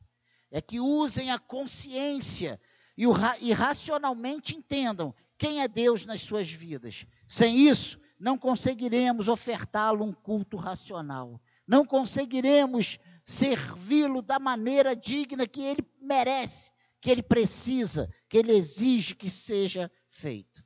é 0.51 0.61
que 0.61 0.81
usem 0.81 1.31
a 1.31 1.39
consciência 1.39 2.61
e, 2.97 3.07
o, 3.07 3.13
e 3.41 3.53
racionalmente 3.53 4.55
entendam 4.55 5.15
quem 5.39 5.63
é 5.63 5.69
Deus 5.69 6.05
nas 6.05 6.21
suas 6.21 6.51
vidas. 6.51 7.07
Sem 7.27 7.67
isso, 7.69 7.99
não 8.19 8.37
conseguiremos 8.37 9.29
ofertá-lo 9.29 10.05
um 10.05 10.13
culto 10.13 10.57
racional. 10.57 11.41
Não 11.67 11.87
conseguiremos 11.87 12.99
servi-lo 13.25 14.21
da 14.21 14.39
maneira 14.39 14.95
digna 14.95 15.47
que 15.47 15.63
ele 15.63 15.87
merece 16.01 16.71
que 17.01 17.11
ele 17.11 17.23
precisa, 17.23 18.13
que 18.29 18.37
ele 18.37 18.53
exige 18.53 19.15
que 19.15 19.31
seja 19.31 19.91
feito. 20.09 20.65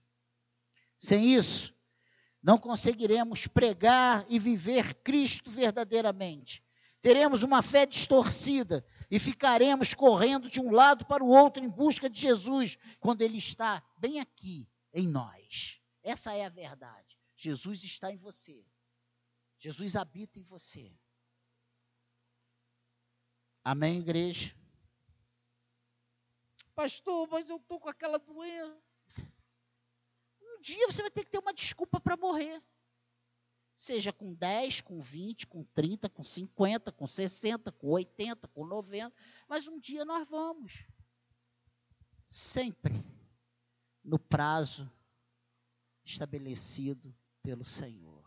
Sem 0.99 1.35
isso, 1.35 1.75
não 2.43 2.59
conseguiremos 2.59 3.47
pregar 3.47 4.27
e 4.29 4.39
viver 4.39 4.95
Cristo 4.97 5.51
verdadeiramente. 5.51 6.63
Teremos 7.01 7.43
uma 7.43 7.63
fé 7.63 7.87
distorcida 7.87 8.85
e 9.11 9.19
ficaremos 9.19 9.95
correndo 9.95 10.49
de 10.49 10.61
um 10.61 10.71
lado 10.71 11.07
para 11.07 11.23
o 11.23 11.29
outro 11.29 11.63
em 11.63 11.69
busca 11.69 12.09
de 12.09 12.19
Jesus, 12.19 12.79
quando 12.99 13.23
ele 13.23 13.39
está 13.39 13.83
bem 13.99 14.21
aqui 14.21 14.69
em 14.93 15.07
nós. 15.07 15.81
Essa 16.03 16.35
é 16.35 16.45
a 16.45 16.49
verdade. 16.49 17.19
Jesus 17.37 17.85
está 17.85 18.11
em 18.11 18.17
você. 18.17 18.65
Jesus 19.59 19.97
habita 19.97 20.39
em 20.39 20.43
você. 20.43 20.95
Amém, 23.63 23.99
igreja? 23.99 24.55
Pastor, 26.75 27.29
mas 27.29 27.49
eu 27.49 27.57
estou 27.57 27.79
com 27.79 27.89
aquela 27.89 28.19
doença. 28.19 28.83
Um 30.43 30.61
dia 30.61 30.87
você 30.87 31.03
vai 31.03 31.11
ter 31.11 31.25
que 31.25 31.31
ter 31.31 31.39
uma 31.39 31.55
desculpa 31.55 32.01
para 32.01 32.17
morrer. 32.17 32.63
Seja 33.77 34.13
com 34.13 34.33
10, 34.33 34.83
com 34.83 35.01
20, 35.01 35.47
com 35.47 35.65
30, 35.65 36.09
com 36.09 36.23
50, 36.23 36.93
com 36.93 37.07
60, 37.07 37.73
com 37.73 37.89
80, 37.89 38.49
com 38.49 38.65
90. 38.65 39.15
Mas 39.49 39.67
um 39.67 39.79
dia 39.79 40.05
nós 40.05 40.29
vamos. 40.29 40.85
Sempre 42.27 43.05
no 44.03 44.19
prazo 44.19 44.91
estabelecido 46.05 47.15
pelo 47.43 47.65
Senhor. 47.65 48.25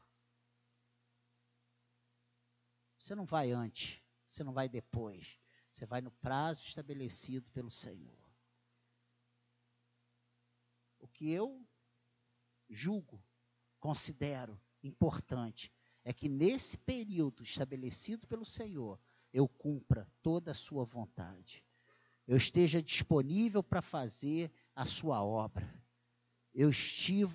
Você 2.98 3.16
não 3.16 3.26
vai 3.26 3.52
antes, 3.52 4.02
você 4.28 4.44
não 4.44 4.52
vai 4.52 4.68
depois. 4.68 5.40
Você 5.72 5.86
vai 5.86 6.02
no 6.02 6.12
prazo 6.12 6.64
estabelecido 6.64 7.50
pelo 7.52 7.72
Senhor. 7.72 8.27
Que 11.18 11.32
eu 11.32 11.68
julgo, 12.70 13.22
considero 13.80 14.58
importante 14.84 15.74
é 16.06 16.14
que 16.14 16.30
nesse 16.30 16.78
período 16.78 17.44
estabelecido 17.44 18.28
pelo 18.28 18.46
Senhor, 18.46 19.00
eu 19.34 19.48
cumpra 19.48 20.08
toda 20.22 20.52
a 20.52 20.56
sua 20.56 20.86
vontade. 20.86 21.66
Eu 22.28 22.38
esteja 22.38 22.82
disponível 22.82 23.64
para 23.64 23.82
fazer 23.82 24.52
a 24.76 24.86
sua 24.86 25.24
obra. 25.24 25.68
Eu, 26.54 26.70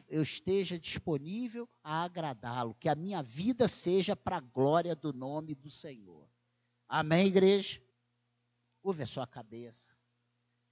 eu 0.09 0.23
esteja 0.23 0.79
disponível 0.79 1.69
a 1.83 2.05
agradá-lo, 2.05 2.75
que 2.77 2.89
a 2.89 2.95
minha 2.95 3.21
vida 3.21 3.67
seja 3.67 4.15
para 4.15 4.37
a 4.37 4.41
glória 4.41 4.95
do 4.95 5.13
nome 5.13 5.55
do 5.57 5.71
Senhor. 5.71 6.31
Amém, 6.89 7.27
igreja? 7.27 7.83
Curve 8.81 9.03
a 9.03 9.07
sua 9.07 9.27
cabeça. 9.27 9.93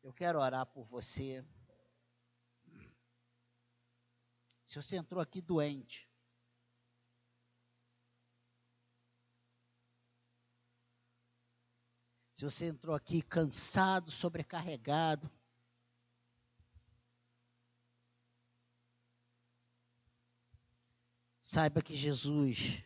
Eu 0.00 0.12
quero 0.12 0.38
orar 0.40 0.64
por 0.66 0.84
você. 0.84 1.44
Se 4.70 4.76
você 4.76 4.94
entrou 4.94 5.20
aqui 5.20 5.40
doente, 5.40 6.08
se 12.32 12.44
você 12.44 12.66
entrou 12.66 12.94
aqui 12.94 13.20
cansado, 13.20 14.12
sobrecarregado, 14.12 15.28
saiba 21.40 21.82
que 21.82 21.96
Jesus 21.96 22.80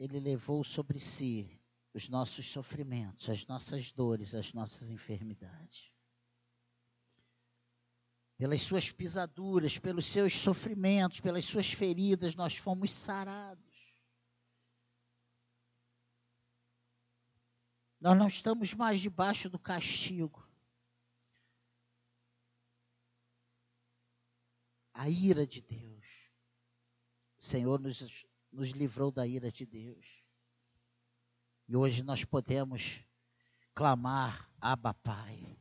ele 0.00 0.18
levou 0.18 0.64
sobre 0.64 0.98
si 0.98 1.62
os 1.94 2.08
nossos 2.08 2.44
sofrimentos, 2.46 3.30
as 3.30 3.46
nossas 3.46 3.92
dores, 3.92 4.34
as 4.34 4.52
nossas 4.52 4.90
enfermidades 4.90 5.94
pelas 8.36 8.60
suas 8.60 8.92
pisaduras, 8.92 9.78
pelos 9.78 10.04
seus 10.04 10.36
sofrimentos, 10.36 11.20
pelas 11.20 11.44
suas 11.44 11.72
feridas, 11.72 12.34
nós 12.34 12.56
fomos 12.56 12.92
sarados. 12.92 13.64
Nós 17.98 18.16
não 18.16 18.28
estamos 18.28 18.74
mais 18.74 19.00
debaixo 19.00 19.48
do 19.48 19.58
castigo. 19.58 20.46
A 24.92 25.08
ira 25.08 25.46
de 25.46 25.62
Deus. 25.62 26.04
O 27.38 27.44
Senhor 27.44 27.80
nos, 27.80 28.26
nos 28.52 28.70
livrou 28.70 29.10
da 29.10 29.26
ira 29.26 29.50
de 29.50 29.64
Deus. 29.64 30.06
E 31.66 31.74
hoje 31.74 32.02
nós 32.02 32.22
podemos 32.22 33.02
clamar, 33.74 34.50
Abba 34.60 34.92
Pai. 34.92 35.58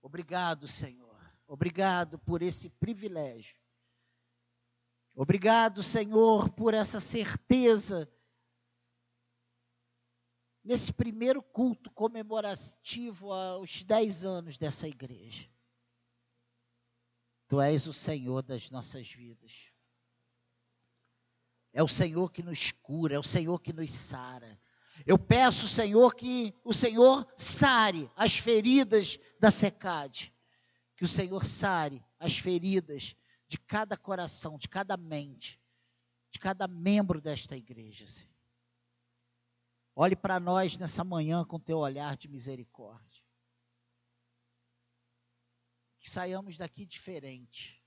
Obrigado, 0.00 0.66
Senhor 0.68 1.07
Obrigado 1.48 2.18
por 2.18 2.42
esse 2.42 2.68
privilégio. 2.68 3.58
Obrigado, 5.14 5.82
Senhor, 5.82 6.50
por 6.50 6.74
essa 6.74 7.00
certeza 7.00 8.06
nesse 10.62 10.92
primeiro 10.92 11.42
culto 11.42 11.90
comemorativo 11.90 13.32
aos 13.32 13.82
10 13.82 14.26
anos 14.26 14.58
dessa 14.58 14.86
igreja. 14.86 15.50
Tu 17.48 17.58
és 17.62 17.86
o 17.86 17.94
Senhor 17.94 18.42
das 18.42 18.68
nossas 18.68 19.08
vidas. 19.08 19.72
É 21.72 21.82
o 21.82 21.88
Senhor 21.88 22.30
que 22.30 22.42
nos 22.42 22.72
cura, 22.72 23.14
é 23.14 23.18
o 23.18 23.22
Senhor 23.22 23.58
que 23.62 23.72
nos 23.72 23.90
sara. 23.90 24.60
Eu 25.06 25.18
peço, 25.18 25.66
Senhor, 25.66 26.14
que 26.14 26.54
o 26.62 26.74
Senhor 26.74 27.26
sare 27.34 28.10
as 28.14 28.36
feridas 28.36 29.18
da 29.40 29.50
secade. 29.50 30.30
Que 30.98 31.04
o 31.04 31.08
Senhor 31.08 31.44
sare 31.44 32.04
as 32.18 32.38
feridas 32.38 33.14
de 33.46 33.56
cada 33.56 33.96
coração, 33.96 34.58
de 34.58 34.68
cada 34.68 34.96
mente, 34.96 35.60
de 36.28 36.40
cada 36.40 36.66
membro 36.66 37.20
desta 37.20 37.56
igreja, 37.56 38.04
Senhor. 38.04 38.34
Olhe 39.94 40.16
para 40.16 40.40
nós 40.40 40.76
nessa 40.76 41.04
manhã 41.04 41.44
com 41.44 41.60
teu 41.60 41.78
olhar 41.78 42.16
de 42.16 42.26
misericórdia. 42.26 43.22
Que 46.00 46.10
saiamos 46.10 46.58
daqui 46.58 46.84
diferente. 46.84 47.80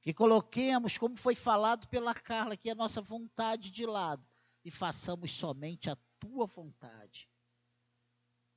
Que 0.00 0.12
coloquemos, 0.12 0.98
como 0.98 1.16
foi 1.16 1.36
falado 1.36 1.86
pela 1.86 2.12
Carla, 2.12 2.56
que 2.56 2.70
a 2.70 2.74
nossa 2.74 3.00
vontade 3.00 3.70
de 3.70 3.86
lado 3.86 4.26
e 4.64 4.70
façamos 4.72 5.30
somente 5.30 5.88
a 5.88 5.96
tua 6.18 6.44
vontade. 6.44 7.30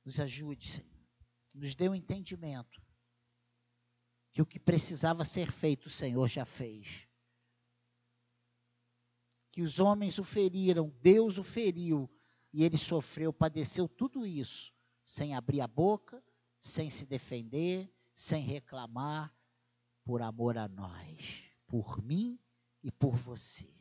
Nos 0.04 0.18
ajude, 0.18 0.66
Senhor. 0.66 0.90
Nos 1.54 1.76
dê 1.76 1.88
um 1.88 1.94
entendimento 1.94 2.81
que 4.32 4.42
o 4.42 4.46
que 4.46 4.58
precisava 4.58 5.24
ser 5.24 5.50
feito, 5.50 5.86
o 5.86 5.90
Senhor 5.90 6.26
já 6.28 6.44
fez 6.44 7.06
que 9.52 9.60
os 9.60 9.78
homens 9.78 10.18
o 10.18 10.24
feriram, 10.24 10.88
Deus 11.02 11.36
o 11.36 11.44
feriu, 11.44 12.10
e 12.52 12.64
ele 12.64 12.78
sofreu, 12.78 13.32
padeceu 13.32 13.86
tudo 13.86 14.26
isso, 14.26 14.74
sem 15.04 15.34
abrir 15.34 15.60
a 15.60 15.68
boca, 15.68 16.24
sem 16.58 16.88
se 16.88 17.04
defender, 17.04 17.92
sem 18.14 18.42
reclamar, 18.42 19.32
por 20.04 20.22
amor 20.22 20.56
a 20.56 20.66
nós, 20.66 21.44
por 21.66 22.02
mim 22.02 22.40
e 22.82 22.90
por 22.90 23.14
você. 23.14 23.72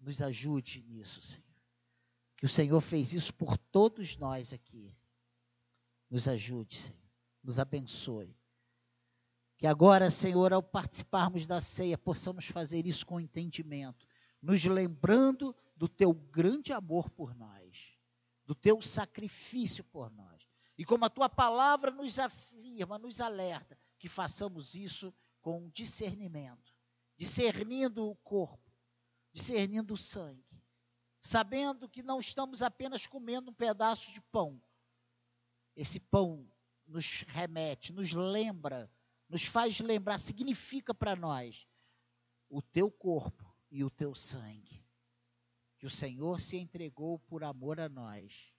Nos 0.00 0.20
ajude 0.20 0.82
nisso, 0.82 1.22
Senhor. 1.22 1.44
Que 2.36 2.44
o 2.44 2.48
Senhor 2.48 2.80
fez 2.80 3.12
isso 3.12 3.32
por 3.32 3.56
todos 3.56 4.16
nós 4.16 4.52
aqui. 4.52 4.94
Nos 6.10 6.28
ajude, 6.28 6.76
Senhor. 6.76 7.00
Nos 7.42 7.58
abençoe. 7.58 8.36
Que 9.56 9.66
agora, 9.66 10.10
Senhor, 10.10 10.52
ao 10.52 10.62
participarmos 10.62 11.46
da 11.46 11.60
ceia, 11.60 11.96
possamos 11.96 12.46
fazer 12.46 12.86
isso 12.86 13.06
com 13.06 13.20
entendimento 13.20 14.06
nos 14.44 14.62
lembrando 14.62 15.56
do 15.74 15.88
teu 15.88 16.12
grande 16.12 16.72
amor 16.72 17.08
por 17.08 17.34
nós, 17.34 17.98
do 18.44 18.54
teu 18.54 18.80
sacrifício 18.82 19.82
por 19.84 20.10
nós. 20.10 20.46
E 20.76 20.84
como 20.84 21.06
a 21.06 21.10
tua 21.10 21.30
palavra 21.30 21.90
nos 21.90 22.18
afirma, 22.18 22.98
nos 22.98 23.20
alerta, 23.20 23.78
que 23.98 24.06
façamos 24.06 24.74
isso 24.74 25.14
com 25.40 25.70
discernimento, 25.70 26.74
discernindo 27.16 28.06
o 28.06 28.16
corpo, 28.16 28.70
discernindo 29.32 29.94
o 29.94 29.98
sangue, 29.98 30.44
sabendo 31.18 31.88
que 31.88 32.02
não 32.02 32.20
estamos 32.20 32.60
apenas 32.60 33.06
comendo 33.06 33.50
um 33.50 33.54
pedaço 33.54 34.12
de 34.12 34.20
pão. 34.20 34.60
Esse 35.74 35.98
pão 35.98 36.46
nos 36.86 37.22
remete, 37.28 37.94
nos 37.94 38.12
lembra, 38.12 38.92
nos 39.28 39.46
faz 39.46 39.80
lembrar, 39.80 40.18
significa 40.18 40.94
para 40.94 41.16
nós 41.16 41.66
o 42.48 42.62
teu 42.62 42.90
corpo 42.90 43.54
e 43.70 43.82
o 43.82 43.90
teu 43.90 44.14
sangue, 44.14 44.84
que 45.78 45.86
o 45.86 45.90
Senhor 45.90 46.40
se 46.40 46.56
entregou 46.56 47.18
por 47.18 47.42
amor 47.42 47.80
a 47.80 47.88
nós, 47.88 48.52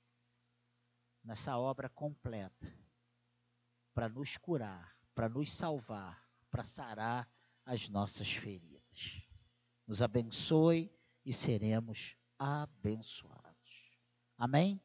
nessa 1.24 1.58
obra 1.58 1.90
completa, 1.90 2.74
para 3.94 4.10
nos 4.10 4.38
curar, 4.38 4.96
para 5.14 5.30
nos 5.30 5.52
salvar, 5.52 6.30
para 6.52 6.64
sarar 6.64 7.30
as 7.66 7.90
nossas 7.90 8.32
feridas. 8.32 9.24
Nos 9.88 10.02
abençoe 10.02 10.92
e 11.26 11.34
seremos 11.34 12.16
abençoados. 12.38 13.56
Amém? 14.38 14.82